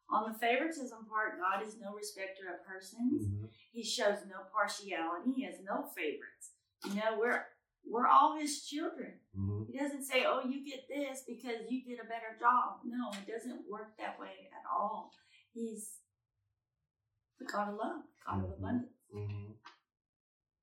On 0.10 0.32
the 0.32 0.38
favoritism 0.40 1.06
part, 1.10 1.40
God 1.40 1.66
is 1.68 1.78
no 1.82 1.94
respecter 1.94 2.54
of 2.54 2.66
persons. 2.66 3.28
Mhm. 3.28 3.50
He 3.72 3.84
shows 3.84 4.20
no 4.28 4.46
partiality. 4.54 5.34
He 5.34 5.44
has 5.44 5.60
no 5.62 5.88
favorites. 5.96 6.54
You 6.88 6.96
know, 6.96 7.18
we're 7.20 7.44
we're 7.88 8.08
all 8.08 8.38
His 8.38 8.66
children. 8.66 9.20
Mhm. 9.38 9.68
He 9.72 9.78
doesn't 9.78 10.04
say, 10.04 10.26
"Oh, 10.26 10.42
you 10.48 10.66
get 10.66 10.88
this 10.88 11.24
because 11.28 11.70
you 11.70 11.84
did 11.84 12.00
a 12.00 12.06
better 12.08 12.36
job." 12.40 12.80
No, 12.84 13.10
it 13.12 13.28
doesn't 13.28 13.70
work 13.70 13.96
that 13.98 14.20
way 14.20 14.50
at 14.52 14.66
all. 14.70 15.12
He's 15.54 16.00
the 17.40 17.46
God 17.46 17.70
of 17.70 17.76
love, 17.76 18.04
God 18.26 18.44
of 18.44 18.50
Mhm. 18.50 18.58
abundance, 18.58 18.94
Mhm. 19.14 19.56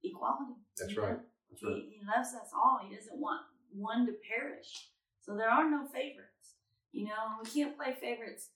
equality. 0.03 0.55
That's 0.77 0.97
right. 0.97 1.21
That's 1.51 1.63
right. 1.63 1.75
He, 1.83 1.99
he 1.99 2.05
loves 2.05 2.35
us 2.35 2.53
all. 2.55 2.79
He 2.79 2.95
doesn't 2.95 3.19
want 3.19 3.47
one 3.73 4.07
to 4.07 4.13
perish. 4.29 4.91
So 5.21 5.37
there 5.37 5.51
are 5.51 5.71
no 5.71 5.87
favorites. 5.87 6.57
You 6.93 7.07
know, 7.07 7.39
we 7.43 7.49
can't 7.49 7.77
play 7.77 7.95
favorites 7.95 8.51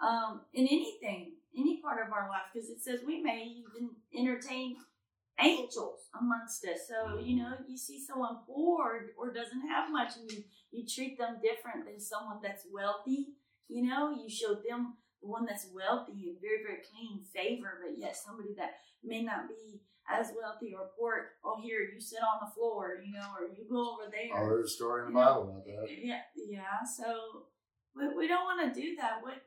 um, 0.00 0.44
in 0.52 0.66
anything, 0.66 1.36
any 1.56 1.80
part 1.80 2.04
of 2.06 2.12
our 2.12 2.28
life, 2.28 2.42
because 2.52 2.68
it 2.68 2.80
says 2.82 3.02
we 3.04 3.22
may 3.22 3.44
even 3.44 3.96
entertain 4.14 4.76
angels 5.42 6.08
amongst 6.18 6.64
us. 6.64 6.88
So, 6.88 7.16
mm-hmm. 7.16 7.26
you 7.26 7.36
know, 7.36 7.52
you 7.68 7.76
see 7.76 8.00
someone 8.00 8.38
poor 8.46 9.12
or 9.18 9.32
doesn't 9.32 9.68
have 9.68 9.90
much 9.90 10.16
and 10.16 10.30
you, 10.30 10.44
you 10.72 10.86
treat 10.86 11.18
them 11.18 11.36
different 11.42 11.86
than 11.86 12.00
someone 12.00 12.38
that's 12.42 12.64
wealthy. 12.72 13.34
You 13.68 13.86
know, 13.86 14.10
you 14.10 14.30
show 14.30 14.54
them 14.54 14.96
the 15.20 15.28
one 15.28 15.44
that's 15.44 15.68
wealthy 15.74 16.30
and 16.30 16.40
very, 16.40 16.62
very 16.62 16.80
clean 16.86 17.20
favor, 17.34 17.80
but 17.82 17.98
yet 17.98 18.16
somebody 18.16 18.54
that 18.56 18.78
may 19.02 19.22
not 19.22 19.48
be 19.48 19.80
as 20.08 20.30
wealthy 20.40 20.72
or 20.72 20.90
poor, 20.98 21.34
oh, 21.44 21.58
here, 21.60 21.82
you 21.82 22.00
sit 22.00 22.22
on 22.22 22.46
the 22.46 22.54
floor, 22.54 23.02
you 23.04 23.12
know, 23.12 23.26
or 23.34 23.50
you 23.50 23.66
go 23.68 23.94
over 23.94 24.06
there. 24.10 24.30
Oh, 24.38 24.46
there's 24.46 24.70
a 24.70 24.74
story 24.74 25.02
in 25.02 25.12
the 25.12 25.18
Bible 25.18 25.50
about 25.50 25.64
that. 25.66 25.88
Yeah, 25.90 26.22
yeah. 26.36 26.78
So 26.86 27.50
we, 27.94 28.06
we 28.14 28.28
don't 28.28 28.44
want 28.44 28.62
to 28.62 28.80
do 28.80 28.94
that. 28.96 29.18
What 29.20 29.42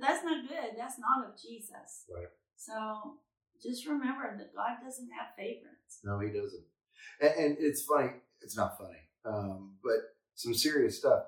that's 0.00 0.24
not 0.24 0.46
good. 0.46 0.76
That's 0.76 0.98
not 0.98 1.26
of 1.26 1.40
Jesus. 1.40 2.04
Right. 2.12 2.28
So 2.56 3.16
just 3.62 3.86
remember 3.86 4.34
that 4.38 4.54
God 4.54 4.78
doesn't 4.84 5.10
have 5.18 5.34
favorites. 5.36 6.00
No, 6.04 6.18
he 6.18 6.28
doesn't. 6.28 6.64
And, 7.20 7.32
and 7.36 7.56
it's 7.60 7.82
funny. 7.82 8.10
It's 8.40 8.56
not 8.56 8.78
funny, 8.78 8.98
um, 9.24 9.76
but 9.82 9.96
some 10.34 10.54
serious 10.54 10.98
stuff. 10.98 11.22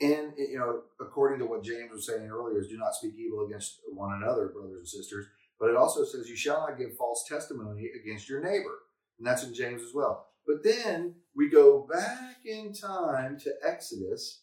And 0.00 0.32
you 0.36 0.58
know, 0.58 0.82
according 1.00 1.38
to 1.40 1.46
what 1.46 1.62
James 1.62 1.90
was 1.92 2.06
saying 2.06 2.28
earlier, 2.30 2.58
is 2.60 2.68
do 2.68 2.78
not 2.78 2.94
speak 2.94 3.14
evil 3.18 3.46
against 3.46 3.80
one 3.92 4.20
another, 4.22 4.48
brothers 4.48 4.76
and 4.78 4.88
sisters. 4.88 5.26
But 5.58 5.70
it 5.70 5.76
also 5.76 6.04
says 6.04 6.28
you 6.28 6.36
shall 6.36 6.66
not 6.66 6.78
give 6.78 6.96
false 6.96 7.26
testimony 7.28 7.90
against 8.00 8.28
your 8.28 8.40
neighbor, 8.42 8.78
and 9.18 9.26
that's 9.26 9.44
in 9.44 9.54
James 9.54 9.82
as 9.82 9.92
well. 9.94 10.28
But 10.46 10.64
then 10.64 11.16
we 11.36 11.50
go 11.50 11.86
back 11.90 12.36
in 12.46 12.72
time 12.72 13.38
to 13.40 13.52
Exodus 13.66 14.42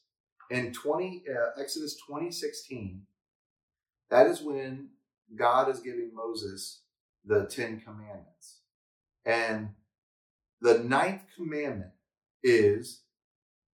and 0.52 0.74
twenty 0.74 1.24
uh, 1.30 1.60
Exodus 1.60 1.98
twenty 2.08 2.32
sixteen. 2.32 3.04
That 4.10 4.28
is 4.28 4.42
when 4.42 4.90
God 5.36 5.70
is 5.70 5.80
giving 5.80 6.12
Moses 6.14 6.84
the 7.28 7.46
Ten 7.46 7.82
Commandments. 7.82 8.60
And 9.26 9.70
the 10.62 10.80
ninth 10.80 11.24
commandment 11.36 11.92
is, 12.44 13.04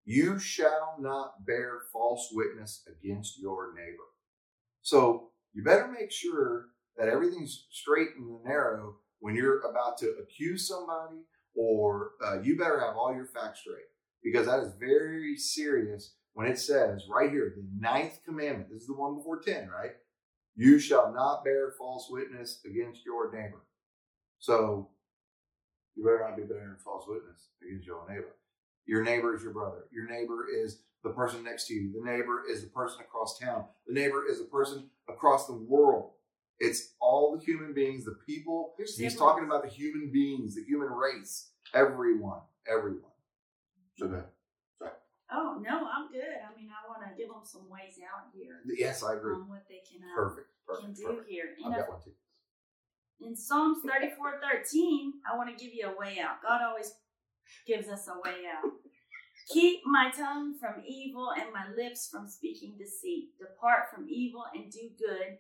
You 0.04 0.38
shall 0.38 0.96
not 0.98 1.46
bear 1.46 1.82
false 1.92 2.30
witness 2.32 2.82
against 2.88 3.38
your 3.38 3.74
neighbor. 3.74 4.08
So 4.80 5.30
you 5.52 5.62
better 5.62 5.88
make 5.88 6.10
sure 6.10 6.66
that 6.96 7.08
everything's 7.08 7.66
straight 7.70 8.08
and 8.16 8.42
narrow 8.44 8.96
when 9.20 9.36
you're 9.36 9.60
about 9.60 9.98
to 9.98 10.14
accuse 10.20 10.66
somebody, 10.66 11.18
or 11.54 12.12
uh, 12.24 12.40
you 12.40 12.58
better 12.58 12.80
have 12.80 12.96
all 12.96 13.14
your 13.14 13.26
facts 13.26 13.60
straight 13.60 13.84
because 14.24 14.46
that 14.46 14.60
is 14.60 14.72
very 14.80 15.36
serious 15.36 16.14
when 16.34 16.46
it 16.46 16.58
says 16.58 17.04
right 17.08 17.30
here, 17.30 17.52
the 17.54 17.64
ninth 17.78 18.20
commandment. 18.24 18.70
This 18.70 18.82
is 18.82 18.88
the 18.88 18.94
one 18.94 19.16
before 19.16 19.40
10, 19.40 19.68
right? 19.68 19.92
You 20.54 20.78
shall 20.78 21.12
not 21.12 21.44
bear 21.44 21.70
false 21.78 22.08
witness 22.10 22.60
against 22.64 23.04
your 23.04 23.32
neighbor. 23.32 23.62
So 24.38 24.88
You 25.96 26.04
better 26.04 26.20
not 26.26 26.36
be 26.36 26.42
bearing 26.44 26.76
false 26.82 27.04
witness 27.06 27.48
against 27.62 27.86
your 27.86 28.06
neighbor. 28.08 28.34
Your 28.86 29.02
neighbor 29.04 29.34
is 29.34 29.42
your 29.42 29.52
brother. 29.52 29.84
Your 29.92 30.08
neighbor 30.08 30.46
is 30.52 30.82
the 31.04 31.10
person 31.10 31.44
next 31.44 31.66
to 31.68 31.74
you. 31.74 31.92
The 31.92 32.04
neighbor 32.04 32.42
is 32.48 32.62
the 32.62 32.70
person 32.70 33.00
across 33.00 33.38
town. 33.38 33.64
The 33.86 33.92
neighbor 33.94 34.24
is 34.28 34.38
the 34.38 34.46
person 34.46 34.88
across 35.08 35.46
the 35.46 35.54
world. 35.54 36.10
It's 36.58 36.94
all 37.00 37.36
the 37.36 37.44
human 37.44 37.72
beings, 37.74 38.04
the 38.04 38.16
people. 38.26 38.74
He's 38.78 39.16
talking 39.16 39.44
about 39.44 39.62
the 39.62 39.68
human 39.68 40.10
beings, 40.12 40.54
the 40.54 40.62
human 40.64 40.88
race. 40.88 41.50
Everyone. 41.74 42.40
Everyone. 42.66 43.10
So 43.98 44.06
go 44.08 44.14
ahead. 44.14 44.26
Oh 45.34 45.58
no, 45.64 45.88
I'm 45.88 46.12
good. 46.12 46.20
I 46.44 46.54
mean, 46.60 46.68
I 46.68 46.86
want 46.88 47.00
to 47.08 47.16
give 47.16 47.28
them 47.32 47.40
some 47.42 47.64
ways 47.70 47.96
out 48.04 48.28
here 48.34 48.60
Yes, 48.66 49.02
I 49.02 49.14
agree. 49.14 49.32
on 49.34 49.48
what 49.48 49.64
they 49.68 49.80
can 49.80 50.04
uh, 50.04 50.14
Perfect. 50.14 50.48
can 50.78 50.92
Perfect. 50.94 50.98
do 50.98 51.34
perfect. 51.72 51.78
here. 51.78 51.78
I've 51.78 51.78
And 51.78 51.86
got 51.86 51.92
one 51.92 52.02
too. 52.04 53.26
in 53.28 53.36
Psalms 53.36 53.78
34 53.84 54.40
13, 54.40 55.12
I 55.30 55.36
want 55.36 55.56
to 55.56 55.64
give 55.64 55.74
you 55.74 55.86
a 55.88 55.98
way 55.98 56.18
out. 56.20 56.42
God 56.42 56.60
always 56.62 56.94
gives 57.66 57.88
us 57.88 58.08
a 58.08 58.14
way 58.28 58.46
out. 58.46 58.70
Keep 59.48 59.80
my 59.86 60.10
tongue 60.10 60.56
from 60.58 60.82
evil 60.86 61.30
and 61.36 61.52
my 61.52 61.66
lips 61.76 62.08
from 62.10 62.28
speaking 62.28 62.76
deceit. 62.78 63.30
Depart 63.38 63.90
from 63.92 64.06
evil 64.08 64.44
and 64.54 64.70
do 64.70 64.88
good. 64.98 65.38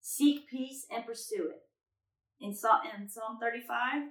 Seek 0.00 0.48
peace 0.48 0.86
and 0.90 1.04
pursue 1.04 1.50
it. 1.50 1.62
In 2.40 2.54
Psalm, 2.54 2.80
in 2.98 3.08
Psalm 3.08 3.38
35, 3.40 4.08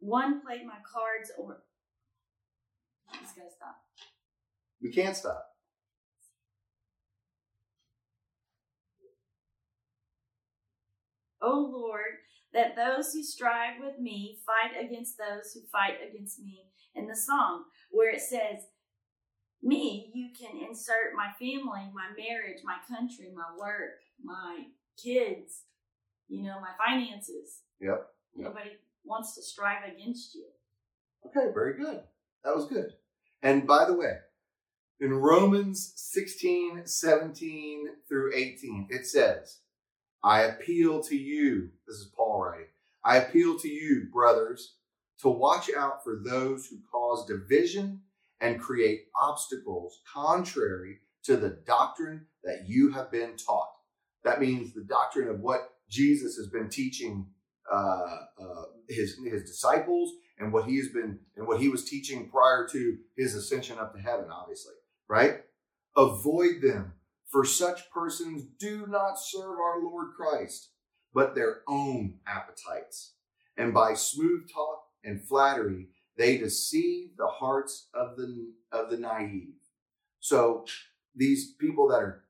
one 0.00 0.40
played 0.44 0.66
my 0.66 0.78
cards 0.92 1.30
or. 1.38 1.62
Got 3.12 3.20
to 3.22 3.28
stop. 3.56 3.76
We 4.82 4.90
can't 4.92 5.16
stop. 5.16 5.46
O 11.46 11.70
Lord, 11.72 12.18
that 12.52 12.74
those 12.74 13.12
who 13.12 13.22
strive 13.22 13.74
with 13.80 13.98
me 14.00 14.38
fight 14.44 14.82
against 14.82 15.16
those 15.16 15.52
who 15.52 15.60
fight 15.70 15.98
against 16.08 16.40
me. 16.40 16.64
In 16.94 17.06
the 17.06 17.16
song 17.16 17.64
where 17.90 18.10
it 18.10 18.20
says, 18.20 18.64
Me, 19.62 20.10
you 20.14 20.30
can 20.38 20.58
insert 20.66 21.14
my 21.14 21.28
family, 21.38 21.90
my 21.92 22.08
marriage, 22.16 22.62
my 22.64 22.78
country, 22.88 23.30
my 23.34 23.54
work, 23.58 24.00
my 24.22 24.64
kids, 25.02 25.64
you 26.28 26.42
know, 26.42 26.56
my 26.60 26.72
finances. 26.84 27.60
Yep. 27.80 28.06
Yep. 28.34 28.46
Nobody 28.48 28.70
wants 29.04 29.34
to 29.34 29.42
strive 29.42 29.84
against 29.84 30.34
you. 30.34 30.46
Okay, 31.26 31.52
very 31.52 31.76
good. 31.76 32.00
That 32.44 32.56
was 32.56 32.66
good. 32.66 32.94
And 33.42 33.66
by 33.66 33.84
the 33.84 33.94
way, 33.94 34.18
in 35.00 35.12
Romans 35.12 35.92
16, 35.96 36.86
17 36.86 37.86
through 38.08 38.32
18, 38.34 38.88
it 38.90 39.06
says, 39.06 39.58
I 40.26 40.42
appeal 40.42 41.04
to 41.04 41.16
you, 41.16 41.70
this 41.86 41.98
is 41.98 42.12
Paul 42.16 42.42
writing, 42.42 42.66
I 43.04 43.18
appeal 43.18 43.56
to 43.60 43.68
you, 43.68 44.08
brothers, 44.12 44.74
to 45.20 45.28
watch 45.28 45.70
out 45.72 46.02
for 46.02 46.20
those 46.24 46.66
who 46.66 46.78
cause 46.90 47.26
division 47.26 48.00
and 48.40 48.60
create 48.60 49.02
obstacles 49.20 50.00
contrary 50.12 50.98
to 51.22 51.36
the 51.36 51.60
doctrine 51.64 52.26
that 52.42 52.64
you 52.66 52.90
have 52.90 53.12
been 53.12 53.36
taught. 53.36 53.70
That 54.24 54.40
means 54.40 54.74
the 54.74 54.82
doctrine 54.82 55.28
of 55.28 55.38
what 55.38 55.60
Jesus 55.88 56.36
has 56.38 56.48
been 56.48 56.70
teaching 56.70 57.28
uh, 57.72 58.16
uh, 58.40 58.64
his 58.88 59.18
his 59.24 59.44
disciples 59.44 60.12
and 60.40 60.52
what 60.52 60.66
he 60.66 60.76
has 60.78 60.88
been 60.88 61.20
and 61.36 61.46
what 61.46 61.60
he 61.60 61.68
was 61.68 61.88
teaching 61.88 62.28
prior 62.28 62.66
to 62.72 62.98
his 63.16 63.36
ascension 63.36 63.78
up 63.78 63.94
to 63.94 64.00
heaven. 64.00 64.26
Obviously, 64.28 64.74
right? 65.08 65.42
Avoid 65.96 66.62
them, 66.62 66.94
for 67.26 67.44
such 67.44 67.90
persons 67.90 68.44
do 68.58 68.86
not 68.86 69.18
serve 69.18 69.58
our 69.58 69.82
Lord 69.82 70.08
Christ, 70.16 70.70
but 71.12 71.34
their 71.34 71.62
own 71.68 72.14
appetites, 72.26 73.14
and 73.56 73.72
by 73.74 73.94
smooth 73.94 74.48
talk 74.52 74.84
and 75.04 75.22
flattery 75.22 75.88
they 76.16 76.38
deceive 76.38 77.10
the 77.16 77.26
hearts 77.26 77.88
of 77.94 78.16
the 78.16 78.52
of 78.72 78.90
the 78.90 78.96
naive. 78.96 79.54
So 80.20 80.64
these 81.14 81.52
people 81.54 81.88
that 81.88 82.00
are 82.00 82.24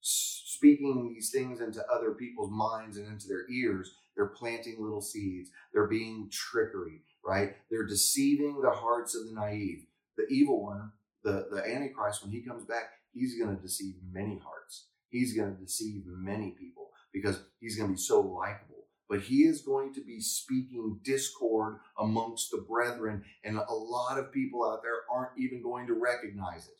speaking 0.00 1.12
these 1.14 1.30
things 1.30 1.60
into 1.60 1.84
other 1.92 2.12
people's 2.12 2.50
minds 2.50 2.96
and 2.96 3.06
into 3.06 3.28
their 3.28 3.48
ears, 3.50 3.94
they're 4.14 4.26
planting 4.26 4.76
little 4.80 5.00
seeds. 5.00 5.50
They're 5.72 5.88
being 5.88 6.30
trickery, 6.30 7.02
right? 7.24 7.56
They're 7.70 7.86
deceiving 7.86 8.60
the 8.62 8.70
hearts 8.70 9.14
of 9.14 9.26
the 9.26 9.34
naive. 9.34 9.86
The 10.16 10.26
evil 10.30 10.62
one, 10.62 10.92
the, 11.22 11.48
the 11.50 11.62
Antichrist, 11.62 12.22
when 12.22 12.32
he 12.32 12.40
comes 12.40 12.64
back, 12.64 12.84
he's 13.18 13.38
going 13.38 13.56
to 13.56 13.62
deceive 13.62 13.94
many 14.12 14.38
hearts. 14.44 14.86
He's 15.08 15.34
going 15.36 15.54
to 15.54 15.60
deceive 15.60 16.02
many 16.06 16.50
people 16.58 16.90
because 17.12 17.40
he's 17.60 17.76
going 17.76 17.88
to 17.90 17.94
be 17.94 18.00
so 18.00 18.20
likable. 18.20 18.74
But 19.08 19.20
he 19.20 19.44
is 19.44 19.62
going 19.62 19.94
to 19.94 20.00
be 20.04 20.20
speaking 20.20 20.98
discord 21.04 21.78
amongst 21.98 22.50
the 22.50 22.58
brethren, 22.68 23.22
and 23.44 23.56
a 23.56 23.72
lot 23.72 24.18
of 24.18 24.32
people 24.32 24.68
out 24.68 24.82
there 24.82 25.02
aren't 25.10 25.30
even 25.38 25.62
going 25.62 25.86
to 25.86 25.94
recognize 25.94 26.66
it. 26.66 26.74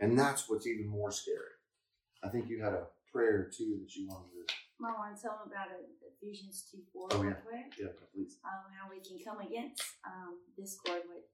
And 0.00 0.18
that's 0.18 0.48
what's 0.48 0.66
even 0.66 0.88
more 0.88 1.10
scary. 1.12 1.54
I 2.24 2.28
think 2.28 2.48
you 2.48 2.62
had 2.62 2.72
a 2.72 2.86
prayer 3.12 3.48
too 3.54 3.78
that 3.82 3.94
you 3.94 4.08
wanted 4.08 4.30
to. 4.48 4.54
I 4.84 4.90
want 4.98 5.16
to 5.16 5.22
tell 5.22 5.38
them 5.38 5.52
about 5.52 5.68
Ephesians 6.20 6.64
2 6.72 6.78
4 6.92 7.08
Oh, 7.12 7.18
real 7.18 7.30
yeah. 7.30 7.36
quick. 7.46 7.72
Yeah, 7.78 7.86
please. 8.12 8.36
um, 8.44 8.72
how 8.76 8.88
we 8.90 9.00
can 9.00 9.22
come 9.24 9.40
against 9.46 9.82
um, 10.04 10.38
discord 10.58 11.02
with. 11.08 11.24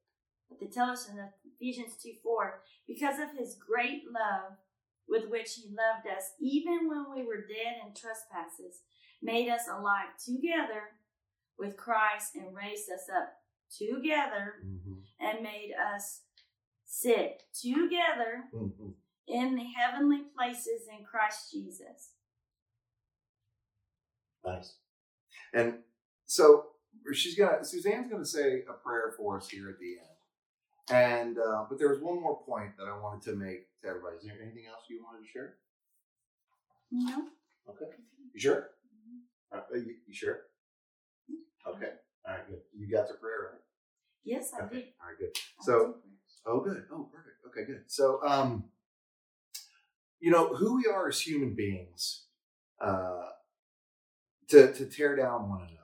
But 0.48 0.58
to 0.60 0.66
tell 0.66 0.90
us 0.90 1.08
in 1.08 1.16
Ephesians 1.60 1.94
2 2.02 2.12
4, 2.22 2.62
because 2.88 3.18
of 3.18 3.36
his 3.38 3.54
great 3.54 4.02
love 4.10 4.52
with 5.08 5.28
which 5.28 5.54
he 5.54 5.64
loved 5.68 6.06
us, 6.06 6.30
even 6.40 6.88
when 6.88 7.04
we 7.14 7.22
were 7.24 7.42
dead 7.46 7.76
in 7.86 7.92
trespasses, 7.94 8.80
made 9.22 9.48
us 9.50 9.62
alive 9.70 10.16
together 10.24 10.82
with 11.58 11.76
Christ 11.76 12.34
and 12.36 12.54
raised 12.56 12.88
us 12.90 13.06
up 13.14 13.32
together 13.76 14.54
Mm-hmm. 14.66 14.94
and 15.20 15.42
made 15.42 15.72
us 15.94 16.22
sit 16.86 17.42
together 17.60 18.44
Mm-hmm. 18.54 18.90
in 19.28 19.54
the 19.56 19.64
heavenly 19.76 20.22
places 20.36 20.88
in 20.90 21.04
Christ 21.04 21.50
Jesus. 21.52 22.12
Nice. 24.44 24.76
And 25.52 25.74
so 26.26 26.66
she's 27.12 27.36
gonna 27.36 27.64
Suzanne's 27.64 28.10
gonna 28.10 28.24
say 28.24 28.62
a 28.68 28.72
prayer 28.72 29.12
for 29.16 29.36
us 29.36 29.48
here 29.48 29.68
at 29.68 29.78
the 29.78 29.98
end. 29.98 30.09
And 30.90 31.38
uh, 31.38 31.66
but 31.68 31.78
there 31.78 31.88
was 31.90 32.00
one 32.00 32.20
more 32.20 32.40
point 32.44 32.76
that 32.78 32.86
I 32.88 32.98
wanted 32.98 33.22
to 33.30 33.36
make 33.36 33.68
to 33.82 33.88
everybody. 33.88 34.16
Is 34.18 34.24
there 34.24 34.36
anything 34.42 34.64
else 34.68 34.84
you 34.88 35.02
wanted 35.04 35.24
to 35.26 35.30
share? 35.32 35.54
No? 36.90 37.24
Okay. 37.68 37.92
You 38.34 38.40
sure? 38.40 38.68
Uh, 39.52 39.60
you, 39.74 39.94
you 40.06 40.14
sure? 40.14 40.40
Okay. 41.66 41.90
All 42.26 42.34
right. 42.34 42.48
Good. 42.48 42.60
You 42.76 42.90
got 42.90 43.08
the 43.08 43.14
prayer 43.14 43.50
right. 43.52 43.60
Yes, 44.24 44.52
I 44.54 44.64
Okay. 44.64 44.74
did. 44.76 44.84
All 45.02 45.08
right. 45.08 45.18
Good. 45.18 45.36
So. 45.62 45.96
Oh, 46.46 46.60
good. 46.60 46.84
Oh, 46.92 47.08
perfect. 47.12 47.36
Okay, 47.48 47.64
good. 47.66 47.84
So, 47.86 48.20
um, 48.26 48.64
you 50.20 50.30
know, 50.30 50.54
who 50.54 50.76
we 50.76 50.86
are 50.86 51.08
as 51.08 51.20
human 51.20 51.54
beings, 51.54 52.24
uh, 52.80 53.28
to 54.48 54.72
to 54.72 54.86
tear 54.86 55.16
down 55.16 55.48
one 55.48 55.60
another, 55.62 55.79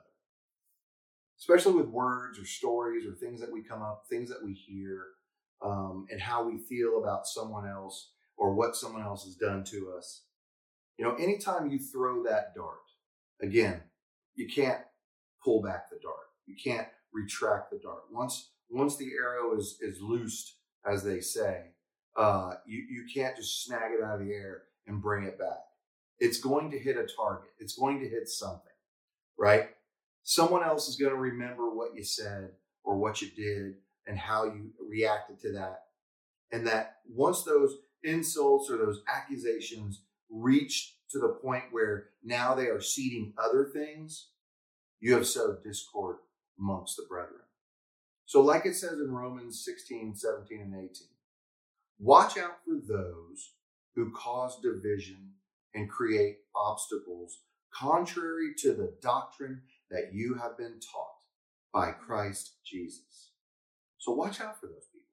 especially 1.39 1.73
with 1.73 1.87
words 1.87 2.39
or 2.39 2.45
stories 2.45 3.05
or 3.05 3.13
things 3.13 3.39
that 3.39 3.51
we 3.51 3.63
come 3.63 3.81
up, 3.81 4.03
things 4.09 4.29
that 4.29 4.43
we 4.43 4.53
hear, 4.53 5.03
um, 5.63 6.05
and 6.09 6.21
how 6.21 6.43
we 6.43 6.57
feel 6.57 7.01
about 7.01 7.27
someone 7.27 7.67
else 7.67 8.11
or 8.37 8.53
what 8.53 8.75
someone 8.75 9.01
else 9.01 9.23
has 9.23 9.35
done 9.35 9.63
to 9.63 9.93
us. 9.97 10.23
You 10.97 11.05
know, 11.05 11.15
anytime 11.15 11.69
you 11.69 11.79
throw 11.79 12.23
that 12.23 12.55
dart, 12.55 12.77
again, 13.41 13.81
you 14.35 14.47
can't 14.47 14.81
pull 15.43 15.61
back 15.61 15.89
the 15.89 15.99
dart. 16.01 16.15
You 16.45 16.55
can't 16.61 16.87
retract 17.13 17.71
the 17.71 17.79
dart. 17.79 18.03
Once 18.11 18.51
once 18.69 18.97
the 18.97 19.11
arrow 19.13 19.55
is 19.57 19.77
is 19.81 20.01
loosed, 20.01 20.57
as 20.85 21.03
they 21.03 21.19
say, 21.19 21.71
uh, 22.15 22.55
you 22.65 22.83
you 22.89 23.05
can't 23.13 23.35
just 23.35 23.63
snag 23.63 23.91
it 23.91 24.03
out 24.03 24.19
of 24.19 24.25
the 24.25 24.33
air 24.33 24.63
and 24.87 25.01
bring 25.01 25.25
it 25.25 25.37
back. 25.37 25.59
It's 26.19 26.39
going 26.39 26.71
to 26.71 26.79
hit 26.79 26.97
a 26.97 27.05
target. 27.05 27.51
It's 27.59 27.77
going 27.77 27.99
to 27.99 28.09
hit 28.09 28.27
something, 28.27 28.73
right? 29.37 29.69
Someone 30.29 30.61
else 30.61 30.89
is 30.89 30.97
going 30.97 31.13
to 31.13 31.17
remember 31.17 31.73
what 31.73 31.95
you 31.95 32.03
said 32.03 32.49
or 32.83 32.97
what 32.97 33.21
you 33.21 33.29
did 33.29 33.75
and 34.07 34.19
how 34.19 34.43
you 34.43 34.71
reacted 34.85 35.39
to 35.39 35.53
that. 35.53 35.83
And 36.51 36.67
that 36.67 36.97
once 37.09 37.43
those 37.43 37.77
insults 38.03 38.69
or 38.69 38.75
those 38.75 39.01
accusations 39.07 40.01
reach 40.29 40.95
to 41.11 41.19
the 41.19 41.29
point 41.29 41.63
where 41.71 42.09
now 42.25 42.53
they 42.53 42.65
are 42.65 42.81
seeding 42.81 43.35
other 43.41 43.69
things, 43.73 44.31
you 44.99 45.13
have 45.13 45.25
sowed 45.25 45.63
discord 45.63 46.17
amongst 46.59 46.97
the 46.97 47.05
brethren. 47.07 47.39
So, 48.25 48.41
like 48.41 48.65
it 48.65 48.75
says 48.75 48.99
in 48.99 49.13
Romans 49.13 49.63
16, 49.63 50.13
17, 50.17 50.59
and 50.59 50.75
18, 50.75 51.07
watch 51.99 52.37
out 52.37 52.57
for 52.65 52.75
those 52.85 53.53
who 53.95 54.11
cause 54.11 54.59
division 54.59 55.35
and 55.73 55.89
create 55.89 56.39
obstacles 56.53 57.39
contrary 57.73 58.53
to 58.57 58.73
the 58.73 58.93
doctrine 59.01 59.61
that 59.91 60.11
you 60.13 60.35
have 60.35 60.57
been 60.57 60.79
taught 60.79 61.17
by 61.73 61.91
Christ 61.91 62.55
Jesus. 62.65 63.31
So, 63.97 64.13
watch 64.13 64.41
out 64.41 64.59
for 64.59 64.67
those 64.67 64.87
people. 64.91 65.07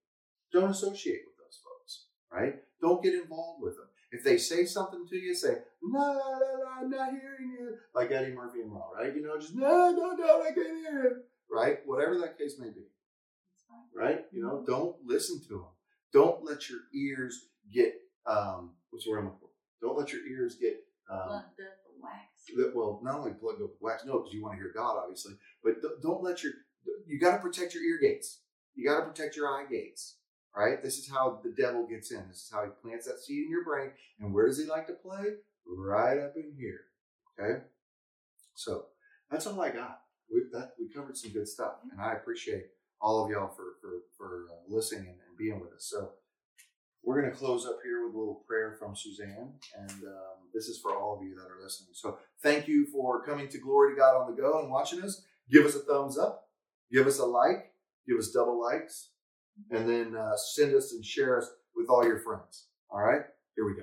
Don't 0.52 0.70
associate 0.70 1.22
with 1.26 1.36
those 1.38 1.58
folks, 1.64 2.06
right? 2.32 2.54
Don't 2.80 3.02
get 3.02 3.14
involved 3.14 3.62
with 3.62 3.76
them. 3.76 3.86
If 4.12 4.22
they 4.22 4.38
say 4.38 4.64
something 4.64 5.06
to 5.08 5.16
you, 5.16 5.34
say, 5.34 5.56
no, 5.82 5.98
no, 5.98 6.14
no, 6.14 6.64
I'm 6.80 6.90
not 6.90 7.10
hearing 7.10 7.56
you. 7.58 7.76
Like 7.94 8.12
Eddie 8.12 8.32
Murphy 8.32 8.60
and 8.60 8.72
Raw, 8.72 8.90
right? 8.96 9.14
You 9.14 9.22
know, 9.22 9.36
just, 9.38 9.56
no, 9.56 9.90
no, 9.90 10.12
no, 10.12 10.42
I 10.42 10.52
can't 10.52 10.56
hear 10.56 11.02
you. 11.02 11.16
Right? 11.50 11.78
Whatever 11.84 12.18
that 12.18 12.38
case 12.38 12.54
may 12.58 12.68
be. 12.68 12.86
Right? 13.94 14.20
You 14.32 14.42
know, 14.42 14.62
don't 14.64 14.96
listen 15.04 15.40
to 15.48 15.48
them. 15.48 15.64
Don't 16.12 16.44
let 16.44 16.68
your 16.70 16.80
ears 16.94 17.46
get, 17.72 17.94
um, 18.26 18.70
what's 18.90 19.04
the 19.04 19.10
word 19.10 19.18
I'm 19.18 19.24
looking 19.24 19.40
for? 19.40 19.48
Don't 19.86 19.98
let 19.98 20.12
your 20.12 20.24
ears 20.26 20.54
get, 20.54 20.76
um, 21.10 21.42
That 22.56 22.72
well, 22.74 23.00
not 23.02 23.16
only 23.16 23.32
plug 23.32 23.60
with 23.60 23.70
wax, 23.80 24.04
no, 24.04 24.18
because 24.18 24.34
you 24.34 24.42
want 24.42 24.54
to 24.54 24.62
hear 24.62 24.72
God, 24.74 24.98
obviously, 25.02 25.34
but 25.62 25.80
th- 25.80 26.02
don't 26.02 26.22
let 26.22 26.42
your 26.42 26.52
you 27.06 27.18
got 27.18 27.36
to 27.36 27.42
protect 27.42 27.74
your 27.74 27.82
ear 27.82 27.98
gates. 28.00 28.40
You 28.74 28.88
got 28.88 29.00
to 29.00 29.06
protect 29.06 29.36
your 29.36 29.48
eye 29.48 29.64
gates. 29.70 30.16
Right? 30.56 30.80
This 30.82 30.98
is 30.98 31.10
how 31.10 31.40
the 31.42 31.50
devil 31.50 31.84
gets 31.84 32.12
in. 32.12 32.28
This 32.28 32.44
is 32.44 32.50
how 32.52 32.64
he 32.64 32.70
plants 32.80 33.06
that 33.06 33.18
seed 33.18 33.44
in 33.44 33.50
your 33.50 33.64
brain. 33.64 33.90
And 34.20 34.32
where 34.32 34.46
does 34.46 34.56
he 34.58 34.66
like 34.66 34.86
to 34.86 34.92
play? 34.92 35.24
Right 35.66 36.18
up 36.18 36.34
in 36.36 36.54
here. 36.56 36.82
Okay. 37.38 37.64
So 38.54 38.86
that's 39.30 39.46
all 39.46 39.60
I 39.60 39.70
got. 39.70 40.00
We 40.32 40.42
that 40.52 40.72
we 40.78 40.88
covered 40.88 41.16
some 41.16 41.32
good 41.32 41.48
stuff, 41.48 41.74
and 41.90 42.00
I 42.00 42.12
appreciate 42.12 42.66
all 43.00 43.24
of 43.24 43.30
y'all 43.30 43.48
for 43.48 43.74
for 43.80 44.02
for 44.16 44.46
uh, 44.50 44.74
listening 44.74 45.08
and, 45.08 45.18
and 45.28 45.36
being 45.36 45.60
with 45.60 45.72
us. 45.72 45.86
So 45.90 46.12
we're 47.04 47.20
going 47.20 47.30
to 47.32 47.36
close 47.38 47.66
up 47.66 47.78
here 47.84 48.04
with 48.06 48.14
a 48.14 48.18
little 48.18 48.42
prayer 48.46 48.76
from 48.78 48.96
Suzanne, 48.96 49.52
and 49.78 49.90
um, 49.90 50.48
this 50.54 50.68
is 50.68 50.80
for 50.80 50.96
all 50.96 51.16
of 51.16 51.22
you 51.22 51.34
that 51.34 51.42
are 51.50 51.62
listening. 51.62 51.90
So 51.92 52.18
thank 52.42 52.66
you 52.68 52.86
for 52.86 53.24
coming 53.24 53.48
to 53.48 53.58
Glory 53.58 53.94
to 53.94 53.98
God 54.00 54.16
on 54.16 54.30
the 54.34 54.40
Go 54.40 54.60
and 54.60 54.70
watching 54.70 55.02
us. 55.02 55.24
Give 55.50 55.66
us 55.66 55.74
a 55.74 55.80
thumbs 55.80 56.16
up, 56.18 56.48
give 56.90 57.06
us 57.06 57.18
a 57.18 57.24
like, 57.24 57.72
give 58.08 58.18
us 58.18 58.30
double 58.30 58.60
likes, 58.60 59.10
and 59.70 59.88
then 59.88 60.16
uh, 60.16 60.36
send 60.36 60.74
us 60.74 60.92
and 60.92 61.04
share 61.04 61.38
us 61.38 61.48
with 61.76 61.88
all 61.88 62.04
your 62.04 62.18
friends. 62.18 62.66
All 62.90 63.00
right, 63.00 63.22
here 63.56 63.66
we 63.66 63.74
go. 63.74 63.82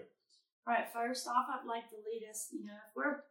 All 0.67 0.73
right, 0.73 0.87
first 0.93 1.27
off, 1.27 1.45
I'd 1.49 1.67
like 1.67 1.89
to 1.89 1.95
lead 1.97 2.27
us, 2.29 2.49
you 2.51 2.65
know, 2.65 2.73
if 2.73 2.95
we're 2.95 3.23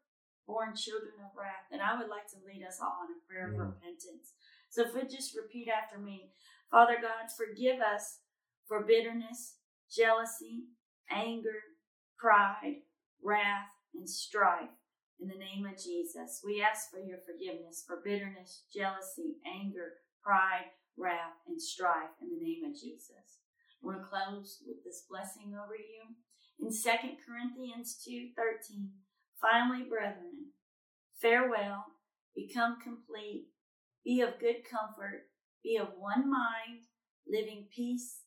born 0.47 0.75
children 0.77 1.13
of 1.25 1.37
wrath, 1.37 1.67
then 1.71 1.81
I 1.81 1.99
would 1.99 2.09
like 2.11 2.27
to 2.29 2.37
lead 2.47 2.65
us 2.67 2.79
all 2.83 3.07
in 3.07 3.15
a 3.15 3.21
prayer 3.27 3.49
of 3.49 3.55
Mhm. 3.55 3.75
repentance. 3.75 4.35
So 4.69 4.83
if 4.83 4.95
we 4.95 5.03
just 5.07 5.37
repeat 5.37 5.69
after 5.69 5.99
me 5.99 6.33
Father 6.71 6.99
God, 7.03 7.27
forgive 7.37 7.81
us 7.81 8.21
for 8.69 8.85
bitterness, 8.85 9.57
jealousy, 9.91 10.65
anger, 11.11 11.77
pride, 12.19 12.83
wrath, 13.23 13.69
and 13.95 14.09
strife. 14.09 14.71
In 15.21 15.29
the 15.29 15.37
name 15.37 15.67
of 15.67 15.77
Jesus, 15.77 16.41
we 16.45 16.63
ask 16.63 16.91
for 16.91 17.01
your 17.01 17.19
forgiveness 17.27 17.85
for 17.87 18.01
bitterness, 18.03 18.65
jealousy, 18.73 19.37
anger, 19.45 20.01
pride, 20.23 20.73
wrath, 20.97 21.37
and 21.47 21.61
strife. 21.61 22.17
In 22.23 22.31
the 22.31 22.43
name 22.43 22.65
of 22.65 22.73
Jesus. 22.73 23.41
I 23.83 23.87
want 23.87 23.99
to 24.01 24.09
close 24.09 24.63
with 24.67 24.85
this 24.85 25.05
blessing 25.11 25.53
over 25.53 25.77
you. 25.77 26.17
In 26.59 26.71
2 26.73 27.17
Corinthians 27.25 27.97
2:13, 28.07 28.93
finally, 29.41 29.85
brethren, 29.85 30.53
farewell, 31.21 31.97
become 32.35 32.81
complete, 32.81 33.49
be 34.05 34.21
of 34.21 34.39
good 34.39 34.65
comfort, 34.65 35.29
be 35.63 35.77
of 35.77 35.99
one 35.99 36.31
mind, 36.31 36.85
living 37.27 37.69
peace. 37.75 38.25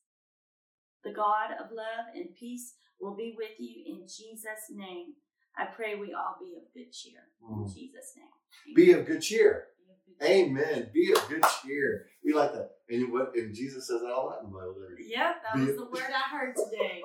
The 1.03 1.11
God 1.11 1.51
of 1.59 1.71
love 1.71 2.05
and 2.15 2.33
peace 2.35 2.75
will 2.99 3.15
be 3.15 3.35
with 3.37 3.59
you 3.59 3.83
in 3.85 4.01
Jesus' 4.07 4.69
name. 4.71 5.13
I 5.57 5.65
pray 5.65 5.95
we 5.95 6.13
all 6.13 6.37
be 6.39 6.55
of 6.55 6.63
good 6.73 6.91
cheer 6.91 7.19
in 7.47 7.55
Mm. 7.65 7.73
Jesus' 7.73 8.15
name. 8.15 8.75
Be 8.75 8.91
of 8.93 9.05
good 9.05 9.21
cheer. 9.21 9.67
Be 9.77 9.91
of 9.91 10.05
good 10.05 10.17
cheer. 10.19 10.47
Amen. 10.47 10.89
Be 10.93 11.11
of 11.11 11.27
good 11.27 11.43
cheer. 11.61 12.07
We 12.23 12.33
like 12.33 12.53
that. 12.53 12.71
And 12.89 13.11
what? 13.11 13.35
And 13.35 13.53
Jesus 13.53 13.87
says 13.87 14.01
that 14.01 14.11
all 14.11 14.29
that 14.29 14.39
in 14.45 14.51
the 14.51 14.57
Bible. 14.57 14.75
Yep, 14.97 15.35
that 15.43 15.55
Be 15.55 15.65
was 15.65 15.75
the 15.75 15.85
word 15.85 16.11
I 16.13 16.29
heard 16.35 16.55
today. 16.55 17.01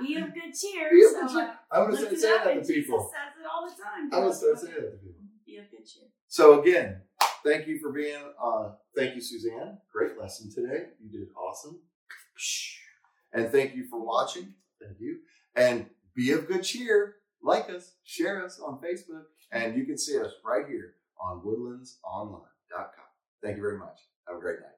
Be 0.00 0.16
of 0.16 0.34
good 0.34 0.52
cheer. 0.52 0.90
Be 0.90 1.04
of 1.04 1.12
good 1.12 1.28
cheer. 1.30 1.58
I 1.70 1.78
I'm 1.78 1.84
gonna 1.86 1.96
start 1.96 2.18
saying 2.18 2.44
that 2.44 2.66
to 2.66 2.72
people. 2.72 2.98
Jesus 2.98 3.12
says 3.12 3.40
it 3.40 3.46
all 3.46 3.64
the 3.68 3.82
time. 3.82 4.04
I'm 4.12 4.20
gonna 4.22 4.34
start 4.34 4.58
saying 4.58 4.74
that 4.74 4.90
to 4.90 4.96
people. 4.98 5.22
Be 5.46 5.56
of 5.58 5.70
good 5.70 5.86
cheer. 5.86 6.08
So 6.28 6.60
again, 6.60 7.00
thank 7.44 7.66
you 7.66 7.78
for 7.78 7.92
being. 7.92 8.22
Uh, 8.42 8.72
thank 8.94 9.14
you, 9.14 9.20
Suzanne. 9.20 9.78
Great 9.92 10.18
lesson 10.18 10.50
today. 10.52 10.88
You 11.00 11.08
did 11.10 11.28
awesome. 11.34 11.78
And 13.32 13.50
thank 13.50 13.74
you 13.74 13.88
for 13.88 14.04
watching. 14.04 14.54
Thank 14.80 15.00
you. 15.00 15.18
And 15.54 15.86
be 16.14 16.32
of 16.32 16.48
good 16.48 16.62
cheer. 16.62 17.16
Like 17.42 17.70
us, 17.70 17.92
share 18.02 18.44
us 18.44 18.58
on 18.58 18.80
Facebook, 18.80 19.24
and 19.52 19.76
you 19.76 19.84
can 19.84 19.98
see 19.98 20.18
us 20.18 20.32
right 20.44 20.66
here 20.66 20.94
on 21.20 21.42
woodlandsonline.com. 21.42 23.04
Thank 23.42 23.56
you 23.56 23.62
very 23.62 23.78
much. 23.78 24.00
Have 24.26 24.38
a 24.38 24.40
great 24.40 24.58
night. 24.60 24.70